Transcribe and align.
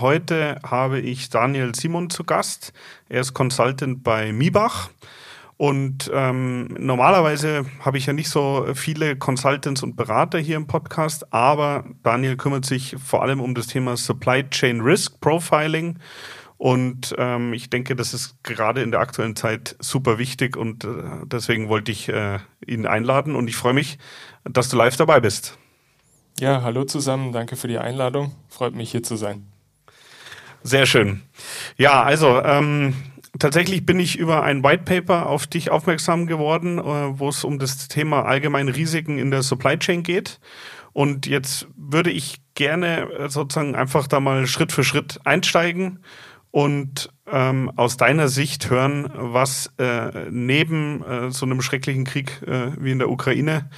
Heute 0.00 0.60
habe 0.64 1.00
ich 1.00 1.28
Daniel 1.28 1.74
Simon 1.74 2.10
zu 2.10 2.24
Gast. 2.24 2.72
Er 3.08 3.20
ist 3.20 3.34
Consultant 3.34 4.02
bei 4.02 4.32
Mibach. 4.32 4.90
Und 5.56 6.08
ähm, 6.14 6.68
normalerweise 6.78 7.66
habe 7.80 7.98
ich 7.98 8.06
ja 8.06 8.12
nicht 8.12 8.28
so 8.28 8.66
viele 8.74 9.16
Consultants 9.16 9.82
und 9.82 9.96
Berater 9.96 10.38
hier 10.38 10.56
im 10.56 10.68
Podcast, 10.68 11.32
aber 11.32 11.84
Daniel 12.04 12.36
kümmert 12.36 12.64
sich 12.64 12.94
vor 13.04 13.22
allem 13.22 13.40
um 13.40 13.56
das 13.56 13.66
Thema 13.66 13.96
Supply 13.96 14.48
Chain 14.48 14.82
Risk 14.82 15.20
Profiling. 15.20 15.98
Und 16.58 17.14
ähm, 17.18 17.52
ich 17.52 17.70
denke, 17.70 17.96
das 17.96 18.14
ist 18.14 18.42
gerade 18.44 18.82
in 18.82 18.92
der 18.92 19.00
aktuellen 19.00 19.34
Zeit 19.34 19.74
super 19.80 20.18
wichtig 20.18 20.56
und 20.56 20.84
äh, 20.84 20.88
deswegen 21.24 21.68
wollte 21.68 21.90
ich 21.90 22.08
äh, 22.08 22.38
ihn 22.64 22.86
einladen 22.86 23.34
und 23.34 23.48
ich 23.48 23.56
freue 23.56 23.74
mich, 23.74 23.98
dass 24.44 24.68
du 24.68 24.76
live 24.76 24.96
dabei 24.96 25.18
bist. 25.18 25.58
Ja, 26.38 26.62
hallo 26.62 26.84
zusammen, 26.84 27.32
danke 27.32 27.56
für 27.56 27.66
die 27.66 27.78
Einladung. 27.78 28.32
Freut 28.48 28.74
mich 28.74 28.92
hier 28.92 29.02
zu 29.02 29.16
sein. 29.16 29.46
Sehr 30.62 30.86
schön. 30.86 31.22
Ja, 31.76 32.02
also 32.02 32.42
ähm, 32.42 32.94
tatsächlich 33.38 33.86
bin 33.86 34.00
ich 34.00 34.18
über 34.18 34.42
ein 34.42 34.62
White 34.62 34.84
Paper 34.84 35.26
auf 35.26 35.46
dich 35.46 35.70
aufmerksam 35.70 36.26
geworden, 36.26 36.78
äh, 36.78 36.82
wo 36.82 37.28
es 37.28 37.44
um 37.44 37.58
das 37.58 37.88
Thema 37.88 38.24
allgemeine 38.24 38.74
Risiken 38.74 39.18
in 39.18 39.30
der 39.30 39.42
Supply 39.42 39.78
Chain 39.78 40.02
geht. 40.02 40.40
Und 40.92 41.26
jetzt 41.26 41.68
würde 41.76 42.10
ich 42.10 42.40
gerne 42.54 43.08
äh, 43.12 43.28
sozusagen 43.28 43.76
einfach 43.76 44.06
da 44.06 44.20
mal 44.20 44.46
Schritt 44.46 44.72
für 44.72 44.84
Schritt 44.84 45.20
einsteigen 45.24 46.00
und 46.66 47.10
ähm, 47.30 47.70
aus 47.76 47.96
deiner 47.96 48.28
Sicht 48.28 48.70
hören, 48.70 49.10
was 49.14 49.72
äh, 49.78 50.30
neben 50.30 51.02
äh, 51.04 51.30
so 51.30 51.46
einem 51.46 51.60
schrecklichen 51.62 52.04
Krieg 52.04 52.42
äh, 52.46 52.72
wie 52.78 52.92
in 52.92 52.98
der 52.98 53.10
Ukraine 53.10 53.68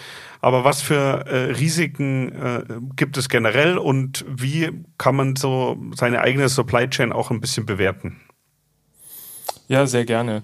aber 0.40 0.64
was 0.64 0.80
für 0.80 1.26
äh, 1.26 1.52
Risiken 1.52 2.32
äh, 2.32 2.64
gibt 2.96 3.16
es 3.16 3.28
generell 3.28 3.76
und 3.78 4.24
wie 4.26 4.70
kann 4.96 5.14
man 5.14 5.36
so 5.36 5.76
seine 5.94 6.20
eigene 6.20 6.48
Supply 6.48 6.88
Chain 6.88 7.12
auch 7.12 7.30
ein 7.30 7.40
bisschen 7.40 7.66
bewerten? 7.66 8.20
Ja, 9.68 9.86
sehr 9.86 10.04
gerne. 10.04 10.42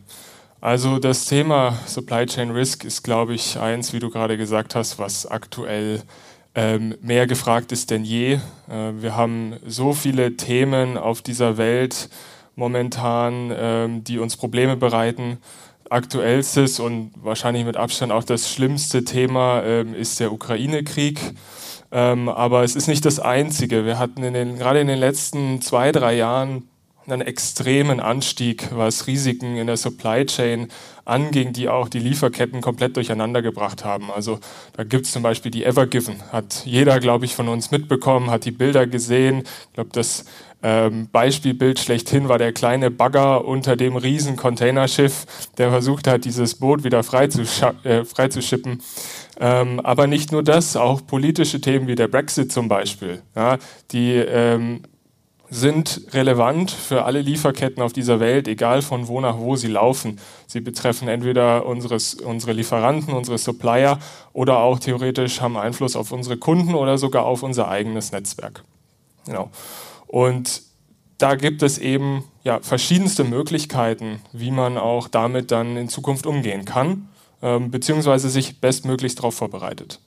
Also 0.61 0.98
das 0.98 1.27
Thema 1.27 1.79
Supply 1.87 2.27
Chain 2.27 2.51
Risk 2.51 2.84
ist, 2.84 3.03
glaube 3.03 3.34
ich, 3.34 3.59
eins, 3.59 3.92
wie 3.92 3.98
du 3.98 4.11
gerade 4.11 4.37
gesagt 4.37 4.75
hast, 4.75 4.98
was 4.98 5.27
aktuell 5.27 5.97
ähm, 5.97 6.03
mehr 7.01 7.27
gefragt 7.27 7.71
ist 7.73 7.91
denn 7.91 8.05
je. 8.05 8.35
Äh, 8.69 8.93
wir 9.01 9.17
haben 9.17 9.57
so 9.67 9.93
viele 9.93 10.37
Themen 10.37 10.97
auf 10.97 11.23
dieser 11.23 11.59
Welt 11.59 12.09
momentan, 12.55 13.53
ähm, 13.55 14.05
die 14.05 14.19
uns 14.19 14.37
Probleme 14.37 14.77
bereiten 14.77 15.39
aktuellstes 15.91 16.81
und 16.81 17.13
wahrscheinlich 17.17 17.65
mit 17.65 17.77
Abstand 17.77 18.13
auch 18.13 18.25
das 18.25 18.51
schlimmste 18.51 19.05
Thema 19.05 19.63
ähm, 19.63 19.95
ist 19.95 20.19
der 20.21 20.33
Ukraine-Krieg. 20.33 21.21
Ähm, 21.93 22.29
aber 22.29 22.65
es 22.65 22.75
ist 22.75 22.89
nicht 22.89 23.05
das 23.05 23.20
einzige. 23.20 23.85
Wir 23.85 23.98
hatten 23.98 24.23
in 24.25 24.35
den, 24.35 24.59
gerade 24.59 24.81
in 24.81 24.89
den 24.89 24.98
letzten 24.98 25.61
zwei, 25.63 25.93
drei 25.93 26.17
Jahren 26.17 26.69
einen 27.07 27.23
extremen 27.23 28.01
Anstieg, 28.01 28.69
was 28.73 29.07
Risiken 29.07 29.57
in 29.57 29.67
der 29.67 29.77
Supply 29.77 30.27
Chain 30.27 30.69
anging, 31.05 31.53
die 31.53 31.69
auch 31.69 31.89
die 31.89 32.01
Lieferketten 32.01 32.61
komplett 32.61 32.97
durcheinander 32.97 33.42
gebracht 33.42 33.85
haben. 33.85 34.11
Also 34.11 34.41
da 34.77 34.85
gibt 34.85 35.07
es 35.07 35.13
zum 35.13 35.23
Beispiel 35.23 35.51
die 35.51 35.64
Evergiven, 35.64 36.17
hat 36.33 36.63
jeder, 36.64 36.98
glaube 36.98 37.25
ich, 37.25 37.35
von 37.35 37.48
uns 37.48 37.70
mitbekommen, 37.70 38.30
hat 38.30 38.45
die 38.45 38.51
Bilder 38.51 38.86
gesehen. 38.86 39.45
Ich 39.69 39.73
glaube, 39.75 39.91
das 39.92 40.25
ähm, 40.63 41.08
Beispielbild 41.13 41.79
schlechthin 41.79 42.29
war 42.29 42.39
der 42.39 42.53
kleine 42.53 42.91
Bagger 42.91 43.45
unter 43.45 43.77
dem 43.77 43.97
riesen 43.97 44.36
Containerschiff, 44.36 45.27
der 45.59 45.70
versucht 45.70 46.09
hat, 46.09 46.25
dieses 46.25 46.57
Boot 46.57 46.83
wieder 46.83 47.05
freizuschippen. 47.05 48.73
Äh, 48.73 48.80
ähm, 49.39 49.80
aber 49.80 50.07
nicht 50.07 50.33
nur 50.33 50.42
das, 50.42 50.77
auch 50.77 51.07
politische 51.07 51.61
Themen 51.61 51.86
wie 51.86 51.95
der 51.95 52.09
Brexit 52.09 52.51
zum 52.51 52.69
Beispiel, 52.69 53.23
ja, 53.36 53.59
die 53.92 54.14
ähm, 54.14 54.80
sind 55.51 56.08
relevant 56.12 56.70
für 56.70 57.05
alle 57.05 57.20
Lieferketten 57.20 57.83
auf 57.83 57.92
dieser 57.92 58.20
Welt, 58.20 58.48
egal 58.48 58.83
von 58.83 59.08
wo 59.08 59.20
nach 59.20 59.39
wo 59.39 59.57
sie 59.57 59.68
laufen. 59.68 60.18
Sie 60.46 60.61
betreffen 60.61 61.08
entweder 61.08 61.67
unseres, 61.67 62.14
unsere 62.14 62.52
Lieferanten, 62.52 63.14
unsere 63.14 63.39
Supplier 63.39 63.98
oder 64.33 64.58
auch 64.58 64.79
theoretisch 64.79 65.40
haben 65.40 65.56
Einfluss 65.56 65.96
auf 65.96 66.12
unsere 66.12 66.36
Kunden 66.36 66.74
oder 66.74 66.98
sogar 66.98 67.24
auf 67.24 67.42
unser 67.42 67.68
eigenes 67.68 68.12
Netzwerk. 68.12 68.64
Genau. 69.27 69.51
Und 70.06 70.62
da 71.18 71.35
gibt 71.35 71.62
es 71.62 71.79
eben 71.79 72.24
ja, 72.45 72.61
verschiedenste 72.61 73.24
Möglichkeiten, 73.24 74.20
wie 74.33 74.51
man 74.51 74.79
auch 74.79 75.08
damit 75.08 75.51
dann 75.51 75.77
in 75.77 75.89
Zukunft 75.89 76.27
umgehen 76.27 76.64
kann, 76.64 77.08
ähm, 77.42 77.70
beziehungsweise 77.70 78.29
sich 78.29 78.61
bestmöglichst 78.61 79.18
darauf 79.18 79.35
vorbereitet. 79.35 80.01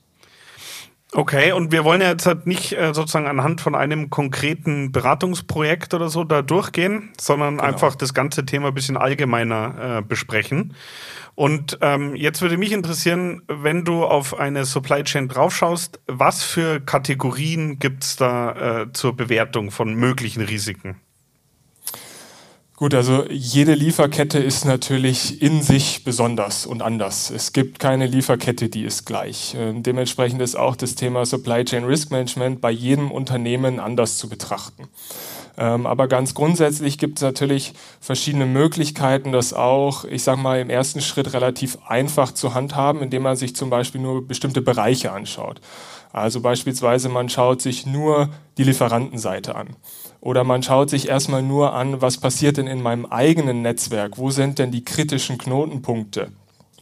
Okay, 1.12 1.54
und 1.54 1.72
wir 1.72 1.84
wollen 1.84 2.02
ja 2.02 2.10
jetzt 2.10 2.28
halt 2.28 2.46
nicht 2.46 2.74
äh, 2.74 2.94
sozusagen 2.94 3.26
anhand 3.26 3.62
von 3.62 3.74
einem 3.74 4.12
konkreten 4.12 4.92
Beratungsprojekt 4.92 5.96
oder 5.96 6.08
so 6.10 6.24
da 6.24 6.44
durchgehen, 6.44 7.10
sondern 7.20 7.58
genau. 7.58 7.68
einfach 7.68 7.96
das 7.96 8.14
ganze 8.14 8.46
Thema 8.46 8.68
ein 8.68 8.74
bisschen 8.76 8.96
allgemeiner 8.96 9.98
äh, 9.98 10.02
besprechen. 10.04 10.76
Und 11.34 11.80
ähm, 11.82 12.16
jetzt 12.16 12.42
würde 12.44 12.58
mich 12.58 12.74
interessieren, 12.74 13.42
wenn 13.48 13.86
du 13.86 14.04
auf 14.04 14.40
eine 14.40 14.66
Supply 14.66 15.04
Chain 15.04 15.30
draufschaust, 15.30 16.00
was 16.06 16.44
für 16.44 16.80
Kategorien 16.80 17.80
gibt 17.80 18.04
es 18.04 18.16
da 18.16 18.82
äh, 18.82 18.94
zur 18.94 19.16
Bewertung 19.16 19.72
von 19.72 19.96
möglichen 19.96 20.44
Risiken? 20.44 20.98
Gut, 22.80 22.94
also 22.94 23.26
jede 23.30 23.74
Lieferkette 23.74 24.40
ist 24.40 24.64
natürlich 24.64 25.42
in 25.42 25.62
sich 25.62 26.06
besonders 26.06 26.66
und 26.66 26.82
anders. 26.82 27.30
Es 27.30 27.52
gibt 27.52 27.78
keine 27.78 28.08
Lieferkette, 28.08 28.70
die 28.70 28.84
ist 28.84 29.06
gleich. 29.06 29.54
Äh, 29.54 29.74
dementsprechend 29.82 30.42
ist 30.42 30.56
auch 30.56 30.78
das 30.78 30.96
Thema 30.96 31.26
Supply 31.26 31.66
Chain 31.66 31.84
Risk 31.84 32.10
Management 32.10 32.62
bei 32.62 32.72
jedem 32.72 33.12
Unternehmen 33.12 33.82
anders 33.82 34.18
zu 34.18 34.30
betrachten. 34.30 34.88
Ähm, 35.58 35.86
aber 35.86 36.08
ganz 36.08 36.34
grundsätzlich 36.34 36.98
gibt 36.98 37.18
es 37.18 37.22
natürlich 37.22 37.74
verschiedene 38.00 38.46
Möglichkeiten, 38.46 39.34
das 39.34 39.52
auch, 39.52 40.06
ich 40.06 40.24
sage 40.24 40.40
mal, 40.40 40.62
im 40.62 40.70
ersten 40.70 41.02
Schritt 41.02 41.34
relativ 41.34 41.80
einfach 41.86 42.32
zu 42.32 42.54
handhaben, 42.54 43.02
indem 43.02 43.24
man 43.24 43.36
sich 43.36 43.58
zum 43.58 43.70
Beispiel 43.70 44.00
nur 44.00 44.26
bestimmte 44.26 44.62
Bereiche 44.62 45.12
anschaut. 45.12 45.60
Also 46.14 46.40
beispielsweise 46.40 47.10
man 47.10 47.28
schaut 47.28 47.62
sich 47.62 47.86
nur 47.86 48.30
die 48.58 48.64
Lieferantenseite 48.64 49.56
an. 49.56 49.76
Oder 50.22 50.44
man 50.44 50.64
schaut 50.64 50.90
sich 50.90 51.08
erstmal 51.08 51.42
nur 51.42 51.74
an, 51.74 52.02
was 52.02 52.18
passiert 52.18 52.58
denn 52.58 52.68
in 52.68 52.82
meinem 52.82 53.06
eigenen 53.06 53.62
Netzwerk? 53.62 54.18
Wo 54.18 54.32
sind 54.32 54.60
denn 54.60 54.72
die 54.72 54.84
kritischen 54.84 55.38
Knotenpunkte? 55.38 56.32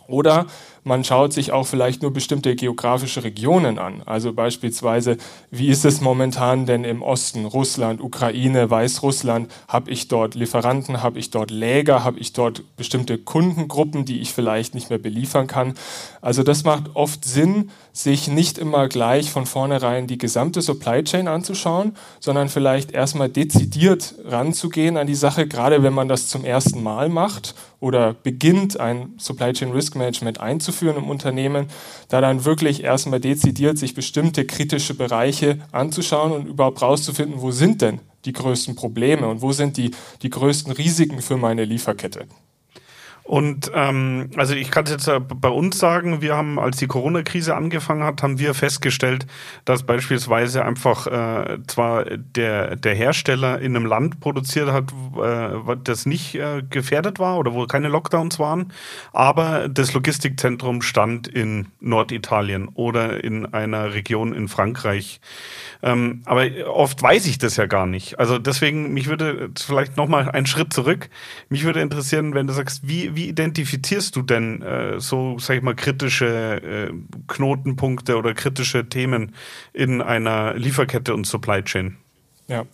Oder 0.07 0.47
man 0.87 1.03
schaut 1.03 1.33
sich 1.33 1.51
auch 1.51 1.67
vielleicht 1.67 2.01
nur 2.01 2.11
bestimmte 2.11 2.55
geografische 2.55 3.23
Regionen 3.23 3.77
an. 3.77 4.01
Also 4.05 4.33
beispielsweise, 4.33 5.17
wie 5.51 5.67
ist 5.67 5.85
es 5.85 6.01
momentan 6.01 6.65
denn 6.65 6.83
im 6.83 7.01
Osten, 7.01 7.45
Russland, 7.45 8.01
Ukraine, 8.01 8.69
Weißrussland? 8.69 9.51
Habe 9.67 9.91
ich 9.91 10.07
dort 10.07 10.35
Lieferanten, 10.35 11.03
habe 11.03 11.19
ich 11.19 11.29
dort 11.29 11.51
Läger, 11.51 12.03
habe 12.03 12.19
ich 12.19 12.33
dort 12.33 12.63
bestimmte 12.77 13.17
Kundengruppen, 13.17 14.05
die 14.05 14.21
ich 14.21 14.33
vielleicht 14.33 14.73
nicht 14.73 14.89
mehr 14.89 14.99
beliefern 14.99 15.47
kann? 15.47 15.73
Also 16.21 16.43
das 16.43 16.63
macht 16.63 16.95
oft 16.95 17.25
Sinn, 17.25 17.69
sich 17.91 18.27
nicht 18.27 18.57
immer 18.57 18.87
gleich 18.87 19.31
von 19.31 19.45
vornherein 19.45 20.07
die 20.07 20.17
gesamte 20.17 20.61
Supply 20.61 21.03
Chain 21.03 21.27
anzuschauen, 21.27 21.95
sondern 22.19 22.47
vielleicht 22.47 22.91
erstmal 22.91 23.29
dezidiert 23.29 24.15
ranzugehen 24.23 24.97
an 24.97 25.07
die 25.07 25.15
Sache, 25.15 25.47
gerade 25.47 25.83
wenn 25.83 25.93
man 25.93 26.07
das 26.07 26.27
zum 26.27 26.45
ersten 26.45 26.81
Mal 26.81 27.09
macht 27.09 27.55
oder 27.79 28.13
beginnt, 28.13 28.79
ein 28.79 29.13
Supply 29.17 29.53
Chain 29.53 29.71
Risk 29.71 29.95
Management 29.95 30.39
einzuführen 30.39 30.76
einzuführen 30.77 30.97
im 30.97 31.09
Unternehmen, 31.09 31.67
da 32.09 32.21
dann 32.21 32.45
wirklich 32.45 32.83
erstmal 32.83 33.19
dezidiert 33.19 33.77
sich 33.77 33.93
bestimmte 33.93 34.45
kritische 34.45 34.93
Bereiche 34.93 35.59
anzuschauen 35.71 36.31
und 36.31 36.47
überhaupt 36.47 36.81
rauszufinden, 36.81 37.41
wo 37.41 37.51
sind 37.51 37.81
denn 37.81 37.99
die 38.25 38.33
größten 38.33 38.75
Probleme 38.75 39.27
und 39.27 39.41
wo 39.41 39.51
sind 39.51 39.77
die, 39.77 39.91
die 40.21 40.29
größten 40.29 40.73
Risiken 40.73 41.21
für 41.21 41.37
meine 41.37 41.65
Lieferkette. 41.65 42.25
Und 43.27 43.69
ähm, 43.75 44.29
also 44.37 44.55
ich 44.55 44.71
kann 44.71 44.85
es 44.85 44.91
jetzt 44.91 45.11
bei 45.41 45.49
uns 45.49 45.77
sagen, 45.77 46.21
wir 46.21 46.37
haben, 46.37 46.57
als 46.57 46.77
die 46.77 46.87
Corona-Krise 46.87 47.57
angefangen 47.57 48.03
hat, 48.03 48.23
haben 48.23 48.39
wir 48.39 48.53
festgestellt, 48.53 49.27
dass 49.65 49.83
beispielsweise 49.83 50.63
einfach 50.63 51.07
äh, 51.07 51.57
zwar 51.67 52.05
der, 52.05 52.77
der 52.77 52.95
Hersteller 52.95 53.59
in 53.59 53.75
einem 53.75 53.85
Land 53.85 54.21
produziert 54.21 54.71
hat, 54.71 54.93
äh, 55.21 55.75
das 55.83 56.05
nicht 56.05 56.35
äh, 56.35 56.63
gefährdet 56.69 57.19
war 57.19 57.37
oder 57.37 57.53
wo 57.53 57.67
keine 57.67 57.89
Lockdowns 57.89 58.39
waren, 58.39 58.71
aber 59.11 59.67
das 59.67 59.93
Logistikzentrum 59.93 60.81
stand 60.81 61.27
in 61.27 61.67
Norditalien 61.81 62.69
oder 62.69 63.21
in 63.25 63.45
einer 63.45 63.93
Region 63.93 64.33
in 64.33 64.47
Frankreich. 64.47 65.19
Ähm, 65.83 66.21
aber 66.23 66.47
oft 66.67 67.01
weiß 67.03 67.27
ich 67.27 67.39
das 67.39 67.57
ja 67.57 67.65
gar 67.65 67.87
nicht. 67.87 68.19
Also 68.19 68.39
deswegen, 68.39 68.93
mich 68.93 69.07
würde 69.07 69.49
vielleicht 69.59 69.97
nochmal 69.97 70.31
einen 70.31 70.45
Schritt 70.47 70.71
zurück. 70.71 71.09
Mich 71.49 71.65
würde 71.65 71.81
interessieren, 71.81 72.33
wenn 72.33 72.47
du 72.47 72.53
sagst, 72.53 72.87
wie, 72.87 73.16
wie 73.17 73.27
identifizierst 73.27 74.15
du 74.15 74.21
denn 74.21 74.61
äh, 74.61 74.99
so, 74.99 75.37
sag 75.39 75.57
ich 75.57 75.63
mal, 75.63 75.75
kritische 75.75 76.89
äh, 76.89 76.93
Knotenpunkte 77.27 78.15
oder 78.15 78.35
kritische 78.35 78.87
Themen 78.87 79.33
in 79.73 80.01
einer 80.01 80.53
Lieferkette 80.53 81.13
und 81.15 81.25
Supply 81.25 81.63
Chain? 81.63 81.97
Ja, 82.47 82.65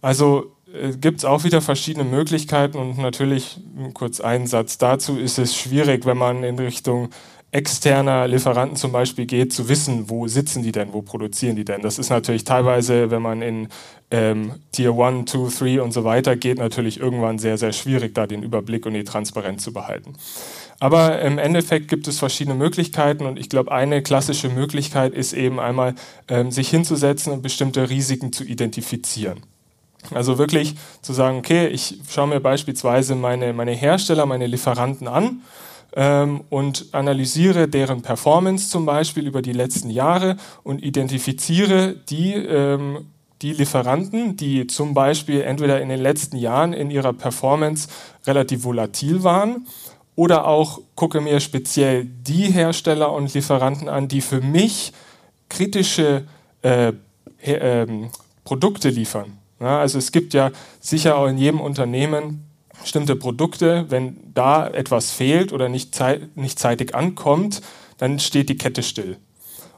also 0.00 0.56
äh, 0.72 0.96
gibt 0.96 1.18
es 1.18 1.24
auch 1.24 1.42
wieder 1.42 1.60
verschiedene 1.60 2.04
Möglichkeiten 2.04 2.78
und 2.78 2.96
natürlich 2.98 3.60
kurz 3.92 4.20
einen 4.20 4.46
Satz 4.46 4.78
dazu 4.78 5.18
ist 5.18 5.38
es 5.38 5.56
schwierig, 5.56 6.06
wenn 6.06 6.16
man 6.16 6.44
in 6.44 6.58
Richtung 6.58 7.10
externer 7.56 8.28
Lieferanten 8.28 8.76
zum 8.76 8.92
Beispiel 8.92 9.24
geht, 9.24 9.50
zu 9.50 9.70
wissen, 9.70 10.10
wo 10.10 10.28
sitzen 10.28 10.62
die 10.62 10.72
denn, 10.72 10.92
wo 10.92 11.00
produzieren 11.00 11.56
die 11.56 11.64
denn. 11.64 11.80
Das 11.80 11.98
ist 11.98 12.10
natürlich 12.10 12.44
teilweise, 12.44 13.10
wenn 13.10 13.22
man 13.22 13.40
in 13.40 13.68
ähm, 14.10 14.52
Tier 14.72 14.92
1, 14.92 15.30
2, 15.30 15.48
3 15.76 15.82
und 15.82 15.92
so 15.92 16.04
weiter 16.04 16.36
geht, 16.36 16.58
natürlich 16.58 17.00
irgendwann 17.00 17.38
sehr, 17.38 17.56
sehr 17.56 17.72
schwierig, 17.72 18.14
da 18.14 18.26
den 18.26 18.42
Überblick 18.42 18.84
und 18.84 18.92
die 18.92 19.04
Transparenz 19.04 19.62
zu 19.62 19.72
behalten. 19.72 20.12
Aber 20.80 21.22
im 21.22 21.38
Endeffekt 21.38 21.88
gibt 21.88 22.06
es 22.06 22.18
verschiedene 22.18 22.54
Möglichkeiten 22.54 23.24
und 23.24 23.38
ich 23.38 23.48
glaube, 23.48 23.72
eine 23.72 24.02
klassische 24.02 24.50
Möglichkeit 24.50 25.14
ist 25.14 25.32
eben 25.32 25.58
einmal, 25.58 25.94
ähm, 26.28 26.50
sich 26.50 26.68
hinzusetzen 26.68 27.32
und 27.32 27.42
bestimmte 27.42 27.88
Risiken 27.88 28.34
zu 28.34 28.44
identifizieren. 28.44 29.40
Also 30.12 30.36
wirklich 30.36 30.74
zu 31.00 31.14
sagen, 31.14 31.38
okay, 31.38 31.68
ich 31.68 32.00
schaue 32.08 32.28
mir 32.28 32.40
beispielsweise 32.40 33.14
meine, 33.14 33.54
meine 33.54 33.72
Hersteller, 33.72 34.26
meine 34.26 34.46
Lieferanten 34.46 35.08
an 35.08 35.40
ähm, 35.96 36.42
und 36.50 36.86
analysiere 36.92 37.66
deren 37.66 38.02
Performance 38.02 38.68
zum 38.68 38.84
Beispiel 38.84 39.26
über 39.26 39.42
die 39.42 39.54
letzten 39.54 39.90
Jahre 39.90 40.36
und 40.62 40.84
identifiziere 40.84 41.96
die, 42.10 42.34
ähm, 42.34 43.06
die 43.40 43.54
Lieferanten, 43.54 44.36
die 44.36 44.66
zum 44.66 44.92
Beispiel 44.92 45.40
entweder 45.40 45.80
in 45.80 45.88
den 45.88 46.00
letzten 46.00 46.36
Jahren 46.36 46.74
in 46.74 46.90
ihrer 46.90 47.14
Performance 47.14 47.88
relativ 48.26 48.64
volatil 48.64 49.24
waren 49.24 49.66
oder 50.16 50.46
auch 50.46 50.80
gucke 50.94 51.20
mir 51.20 51.40
speziell 51.40 52.04
die 52.04 52.52
Hersteller 52.52 53.12
und 53.12 53.32
Lieferanten 53.32 53.88
an, 53.88 54.06
die 54.06 54.20
für 54.20 54.42
mich 54.42 54.92
kritische 55.48 56.24
äh, 56.62 56.92
äh, 57.42 57.86
Produkte 58.44 58.90
liefern. 58.90 59.38
Ja, 59.60 59.80
also 59.80 59.96
es 59.96 60.12
gibt 60.12 60.34
ja 60.34 60.50
sicher 60.80 61.16
auch 61.16 61.26
in 61.26 61.38
jedem 61.38 61.60
Unternehmen 61.60 62.45
bestimmte 62.82 63.16
Produkte, 63.16 63.86
wenn 63.88 64.16
da 64.34 64.66
etwas 64.68 65.10
fehlt 65.10 65.52
oder 65.52 65.68
nicht, 65.68 65.94
zeit, 65.94 66.36
nicht 66.36 66.58
zeitig 66.58 66.94
ankommt, 66.94 67.62
dann 67.98 68.18
steht 68.18 68.48
die 68.48 68.56
Kette 68.56 68.82
still. 68.82 69.16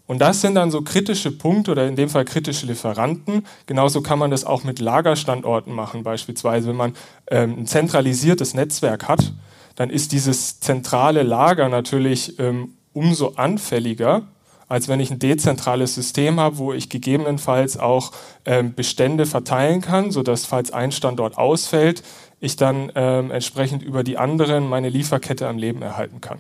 Und 0.08 0.20
das 0.20 0.40
sind 0.40 0.54
dann 0.54 0.70
so 0.70 0.80
kritische 0.80 1.30
Punkte 1.30 1.70
oder 1.70 1.86
in 1.86 1.94
dem 1.94 2.08
Fall 2.08 2.24
kritische 2.24 2.64
Lieferanten. 2.64 3.46
Genauso 3.66 4.00
kann 4.00 4.18
man 4.18 4.30
das 4.30 4.44
auch 4.44 4.64
mit 4.64 4.78
Lagerstandorten 4.78 5.72
machen. 5.74 6.02
Beispielsweise, 6.02 6.68
wenn 6.68 6.76
man 6.76 6.94
ähm, 7.30 7.56
ein 7.58 7.66
zentralisiertes 7.66 8.54
Netzwerk 8.54 9.06
hat, 9.06 9.34
dann 9.76 9.90
ist 9.90 10.12
dieses 10.12 10.60
zentrale 10.60 11.22
Lager 11.22 11.68
natürlich 11.68 12.38
ähm, 12.38 12.72
umso 12.94 13.34
anfälliger, 13.36 14.22
als 14.66 14.88
wenn 14.88 14.98
ich 14.98 15.10
ein 15.10 15.18
dezentrales 15.18 15.94
System 15.94 16.40
habe, 16.40 16.56
wo 16.56 16.72
ich 16.72 16.88
gegebenenfalls 16.88 17.76
auch 17.76 18.12
ähm, 18.46 18.74
Bestände 18.74 19.26
verteilen 19.26 19.82
kann, 19.82 20.10
sodass 20.10 20.46
falls 20.46 20.72
ein 20.72 20.90
Standort 20.90 21.36
ausfällt, 21.36 22.02
ich 22.40 22.56
dann 22.56 22.92
ähm, 22.94 23.30
entsprechend 23.30 23.82
über 23.82 24.04
die 24.04 24.18
anderen 24.18 24.68
meine 24.68 24.88
Lieferkette 24.88 25.48
am 25.48 25.58
Leben 25.58 25.82
erhalten 25.82 26.20
kann. 26.20 26.38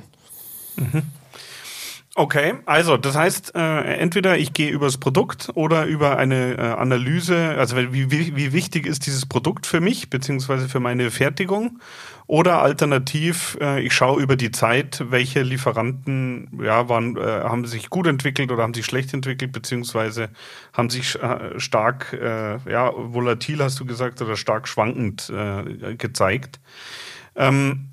Mhm. 0.76 1.02
Okay, 2.14 2.54
also 2.66 2.96
das 2.96 3.14
heißt, 3.14 3.54
äh, 3.54 3.94
entweder 3.94 4.36
ich 4.38 4.52
gehe 4.52 4.70
übers 4.70 4.98
Produkt 4.98 5.50
oder 5.54 5.84
über 5.84 6.16
eine 6.16 6.54
äh, 6.58 6.60
Analyse, 6.60 7.54
also 7.56 7.76
wie, 7.76 8.10
wie, 8.10 8.34
wie 8.34 8.52
wichtig 8.52 8.86
ist 8.86 9.06
dieses 9.06 9.24
Produkt 9.24 9.66
für 9.66 9.80
mich, 9.80 10.10
beziehungsweise 10.10 10.68
für 10.68 10.80
meine 10.80 11.12
Fertigung 11.12 11.78
oder 12.28 12.60
alternativ, 12.60 13.56
äh, 13.58 13.80
ich 13.80 13.94
schaue 13.94 14.22
über 14.22 14.36
die 14.36 14.50
Zeit, 14.52 15.02
welche 15.08 15.40
Lieferanten 15.40 16.60
ja, 16.62 16.86
waren, 16.90 17.16
äh, 17.16 17.20
haben 17.20 17.64
sich 17.64 17.88
gut 17.88 18.06
entwickelt 18.06 18.52
oder 18.52 18.62
haben 18.62 18.74
sich 18.74 18.84
schlecht 18.84 19.14
entwickelt, 19.14 19.50
beziehungsweise 19.50 20.28
haben 20.74 20.90
sich 20.90 21.20
äh, 21.20 21.58
stark, 21.58 22.12
äh, 22.12 22.58
ja, 22.70 22.92
volatil 22.94 23.62
hast 23.62 23.80
du 23.80 23.86
gesagt, 23.86 24.20
oder 24.20 24.36
stark 24.36 24.68
schwankend 24.68 25.30
äh, 25.30 25.94
gezeigt. 25.96 26.60
Ähm, 27.34 27.88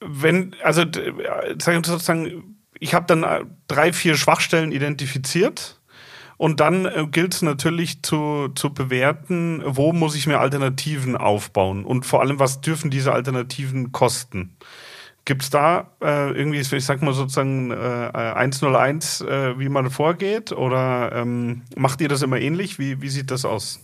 wenn, 0.00 0.54
also 0.62 0.84
sozusagen, 0.84 2.58
ich 2.78 2.92
habe 2.92 3.06
dann 3.06 3.50
drei, 3.66 3.94
vier 3.94 4.16
Schwachstellen 4.16 4.72
identifiziert 4.72 5.79
und 6.40 6.58
dann 6.58 6.86
äh, 6.86 7.06
gilt 7.06 7.34
es 7.34 7.42
natürlich 7.42 8.02
zu, 8.02 8.48
zu 8.54 8.72
bewerten, 8.72 9.60
wo 9.66 9.92
muss 9.92 10.14
ich 10.14 10.26
mir 10.26 10.38
Alternativen 10.38 11.14
aufbauen 11.14 11.84
und 11.84 12.06
vor 12.06 12.22
allem, 12.22 12.38
was 12.38 12.62
dürfen 12.62 12.90
diese 12.90 13.12
Alternativen 13.12 13.92
kosten. 13.92 14.56
Gibt 15.26 15.42
es 15.42 15.50
da 15.50 15.90
äh, 16.00 16.30
irgendwie, 16.30 16.60
ich 16.60 16.84
sag 16.86 17.02
mal 17.02 17.12
sozusagen 17.12 17.72
äh, 17.72 17.74
101, 17.74 19.20
äh, 19.20 19.58
wie 19.58 19.68
man 19.68 19.90
vorgeht? 19.90 20.52
Oder 20.52 21.12
ähm, 21.14 21.60
macht 21.76 22.00
ihr 22.00 22.08
das 22.08 22.22
immer 22.22 22.38
ähnlich? 22.38 22.78
Wie, 22.78 23.02
wie 23.02 23.10
sieht 23.10 23.30
das 23.30 23.44
aus? 23.44 23.78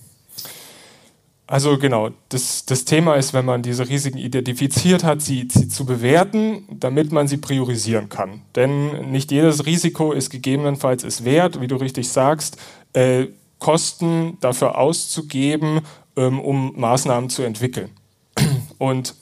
Also 1.49 1.79
genau, 1.79 2.11
das, 2.29 2.67
das 2.67 2.85
Thema 2.85 3.15
ist, 3.15 3.33
wenn 3.33 3.45
man 3.45 3.63
diese 3.63 3.89
Risiken 3.89 4.19
identifiziert 4.19 5.05
hat, 5.05 5.23
sie, 5.23 5.47
sie, 5.51 5.69
zu 5.69 5.87
bewerten, 5.87 6.65
damit 6.71 7.13
man 7.13 7.29
sie 7.29 7.37
priorisieren 7.37 8.09
kann. 8.09 8.43
Denn 8.57 9.13
nicht 9.13 9.31
jedes 9.31 9.65
Risiko 9.65 10.13
ist 10.13 10.31
gegebenenfalls 10.31 11.05
es 11.05 11.25
wert, 11.25 11.61
wie 11.61 11.69
du 11.69 11.77
richtig 11.77 12.09
sagst, 12.09 12.57
äh, 12.95 13.27
Kosten 13.59 14.39
dafür 14.41 14.77
auszugeben, 14.77 15.81
ähm, 16.17 16.41
um 16.41 16.73
Maßnahmen 16.77 17.31
zu 17.31 17.43
entwickeln. 17.43 17.91
Und 18.79 19.15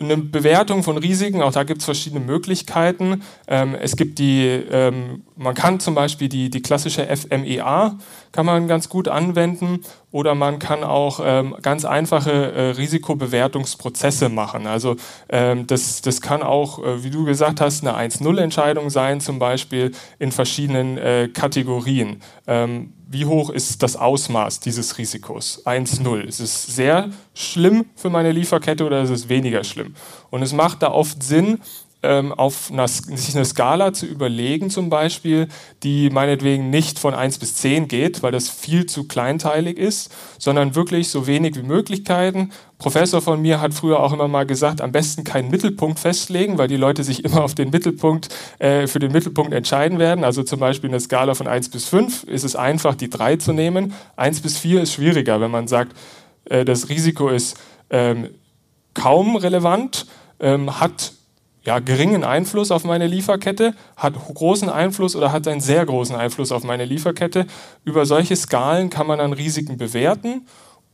eine 0.00 0.16
Bewertung 0.16 0.82
von 0.82 0.96
Risiken, 0.96 1.42
auch 1.42 1.52
da 1.52 1.64
gibt 1.64 1.80
es 1.80 1.84
verschiedene 1.84 2.24
Möglichkeiten. 2.24 3.22
Ähm, 3.48 3.74
es 3.74 3.96
gibt 3.96 4.18
die, 4.18 4.44
ähm, 4.46 5.24
man 5.36 5.54
kann 5.54 5.80
zum 5.80 5.94
Beispiel 5.94 6.28
die, 6.28 6.50
die 6.50 6.62
klassische 6.62 7.04
FMEA, 7.04 7.98
kann 8.30 8.46
man 8.46 8.68
ganz 8.68 8.88
gut 8.88 9.08
anwenden 9.08 9.80
oder 10.12 10.34
man 10.36 10.60
kann 10.60 10.84
auch 10.84 11.20
ähm, 11.22 11.56
ganz 11.62 11.84
einfache 11.84 12.30
äh, 12.30 12.70
Risikobewertungsprozesse 12.70 14.28
machen. 14.28 14.66
Also 14.68 14.96
ähm, 15.28 15.66
das, 15.66 16.00
das 16.00 16.20
kann 16.20 16.42
auch, 16.42 16.78
äh, 16.84 17.02
wie 17.02 17.10
du 17.10 17.24
gesagt 17.24 17.60
hast, 17.60 17.86
eine 17.86 17.96
1-0-Entscheidung 17.98 18.90
sein, 18.90 19.20
zum 19.20 19.40
Beispiel 19.40 19.90
in 20.20 20.30
verschiedenen 20.30 20.96
äh, 20.98 21.28
Kategorien. 21.32 22.20
Wie 23.10 23.24
hoch 23.24 23.48
ist 23.48 23.82
das 23.82 23.96
Ausmaß 23.96 24.60
dieses 24.60 24.98
Risikos? 24.98 25.64
1-0. 25.64 26.20
Ist 26.20 26.40
es 26.40 26.66
sehr 26.66 27.08
schlimm 27.32 27.86
für 27.96 28.10
meine 28.10 28.32
Lieferkette 28.32 28.84
oder 28.84 29.00
ist 29.00 29.08
es 29.08 29.30
weniger 29.30 29.64
schlimm? 29.64 29.94
Und 30.28 30.42
es 30.42 30.52
macht 30.52 30.82
da 30.82 30.92
oft 30.92 31.22
Sinn, 31.22 31.58
ähm, 32.02 32.32
auf 32.32 32.70
einer, 32.70 32.86
sich 32.86 33.34
eine 33.34 33.44
Skala 33.44 33.92
zu 33.92 34.06
überlegen, 34.06 34.70
zum 34.70 34.88
Beispiel, 34.88 35.48
die 35.82 36.10
meinetwegen 36.10 36.70
nicht 36.70 36.98
von 36.98 37.12
1 37.12 37.38
bis 37.38 37.56
10 37.56 37.88
geht, 37.88 38.22
weil 38.22 38.30
das 38.30 38.48
viel 38.48 38.86
zu 38.86 39.08
kleinteilig 39.08 39.78
ist, 39.78 40.14
sondern 40.38 40.76
wirklich 40.76 41.10
so 41.10 41.26
wenig 41.26 41.56
wie 41.56 41.62
Möglichkeiten. 41.62 42.52
Professor 42.78 43.20
von 43.20 43.42
mir 43.42 43.60
hat 43.60 43.74
früher 43.74 44.00
auch 44.00 44.12
immer 44.12 44.28
mal 44.28 44.46
gesagt, 44.46 44.80
am 44.80 44.92
besten 44.92 45.24
keinen 45.24 45.50
Mittelpunkt 45.50 45.98
festlegen, 45.98 46.56
weil 46.56 46.68
die 46.68 46.76
Leute 46.76 47.02
sich 47.02 47.24
immer 47.24 47.42
auf 47.42 47.56
den 47.56 47.70
Mittelpunkt, 47.70 48.28
äh, 48.60 48.86
für 48.86 49.00
den 49.00 49.10
Mittelpunkt 49.10 49.52
entscheiden 49.52 49.98
werden. 49.98 50.22
Also 50.22 50.44
zum 50.44 50.60
Beispiel 50.60 50.90
eine 50.90 51.00
Skala 51.00 51.34
von 51.34 51.48
1 51.48 51.70
bis 51.70 51.86
5 51.86 52.24
ist 52.24 52.44
es 52.44 52.54
einfach, 52.54 52.94
die 52.94 53.10
3 53.10 53.36
zu 53.36 53.52
nehmen. 53.52 53.92
1 54.16 54.40
bis 54.40 54.56
4 54.58 54.82
ist 54.82 54.92
schwieriger, 54.92 55.40
wenn 55.40 55.50
man 55.50 55.66
sagt, 55.66 55.96
äh, 56.44 56.64
das 56.64 56.88
Risiko 56.88 57.28
ist 57.28 57.56
ähm, 57.90 58.28
kaum 58.94 59.34
relevant, 59.34 60.06
ähm, 60.40 60.78
hat 60.78 61.12
ja, 61.62 61.78
geringen 61.80 62.24
Einfluss 62.24 62.70
auf 62.70 62.84
meine 62.84 63.06
Lieferkette, 63.06 63.74
hat 63.96 64.14
großen 64.14 64.68
Einfluss 64.68 65.16
oder 65.16 65.32
hat 65.32 65.48
einen 65.48 65.60
sehr 65.60 65.84
großen 65.84 66.16
Einfluss 66.16 66.52
auf 66.52 66.64
meine 66.64 66.84
Lieferkette. 66.84 67.46
Über 67.84 68.06
solche 68.06 68.36
Skalen 68.36 68.90
kann 68.90 69.06
man 69.06 69.18
dann 69.18 69.32
Risiken 69.32 69.76
bewerten 69.76 70.46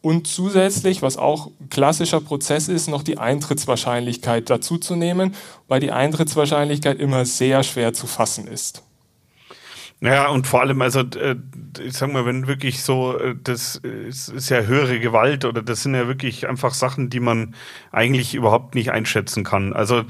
und 0.05 0.27
zusätzlich, 0.27 1.01
was 1.01 1.17
auch 1.17 1.47
ein 1.61 1.71
klassischer 1.71 2.21
Prozess 2.21 2.69
ist, 2.69 2.89
noch 2.89 3.03
die 3.03 3.17
Eintrittswahrscheinlichkeit 3.17 4.51
dazu 4.51 4.77
zu 4.77 4.97
nehmen, 4.97 5.35
weil 5.67 5.81
die 5.81 5.93
Eintrittswahrscheinlichkeit 5.93 7.01
immer 7.01 7.25
sehr 7.25 7.63
schwer 7.63 7.95
zu 7.95 8.07
fassen 8.07 8.47
ist. 8.47 8.84
Ja, 10.01 10.29
und 10.29 10.47
vor 10.47 10.61
allem, 10.61 10.83
also 10.83 11.01
äh, 11.01 11.37
ich 11.83 11.95
sag 11.95 12.13
mal, 12.13 12.27
wenn 12.27 12.47
wirklich 12.47 12.83
so, 12.83 13.19
äh, 13.19 13.35
das 13.43 13.77
ist 13.77 14.51
ja 14.51 14.61
höhere 14.61 15.01
Gewalt 15.01 15.47
oder 15.47 15.63
das 15.63 15.83
sind 15.83 15.95
ja 15.95 16.07
wirklich 16.07 16.47
einfach 16.47 16.75
Sachen, 16.75 17.09
die 17.09 17.21
man 17.21 17.55
eigentlich 17.91 18.35
überhaupt 18.35 18.75
nicht 18.75 18.91
einschätzen 18.91 19.45
kann. 19.45 19.73
Also 19.73 20.03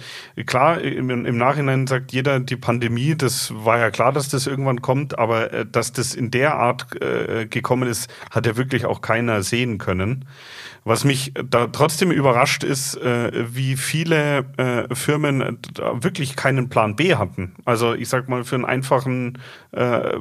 klar, 0.46 0.80
im, 0.80 1.10
im 1.24 1.36
Nachhinein 1.36 1.86
sagt 1.86 2.12
jeder, 2.12 2.40
die 2.40 2.56
Pandemie, 2.56 3.14
das 3.14 3.52
war 3.54 3.78
ja 3.78 3.90
klar, 3.90 4.12
dass 4.12 4.28
das 4.28 4.48
irgendwann 4.48 4.82
kommt, 4.82 5.18
aber 5.18 5.52
äh, 5.52 5.66
dass 5.66 5.92
das 5.92 6.14
in 6.14 6.30
der 6.32 6.56
Art 6.56 7.00
äh, 7.00 7.46
gekommen 7.46 7.88
ist, 7.88 8.12
hat 8.30 8.46
ja 8.46 8.56
wirklich 8.56 8.86
auch 8.86 9.00
keiner 9.00 9.42
sehen 9.44 9.78
können. 9.78 10.24
Was 10.86 11.04
mich 11.04 11.32
da 11.48 11.68
trotzdem 11.68 12.10
überrascht 12.10 12.62
ist, 12.62 12.96
äh, 12.96 13.30
wie 13.54 13.76
viele 13.76 14.44
äh, 14.58 14.94
Firmen 14.94 15.58
wirklich 15.94 16.36
keinen 16.36 16.68
Plan 16.68 16.94
B 16.94 17.14
hatten. 17.14 17.54
Also 17.64 17.94
ich 17.94 18.10
sag 18.10 18.28
mal 18.28 18.44
für 18.44 18.56
einen 18.56 18.66
einfachen 18.66 19.38
äh, 19.74 20.18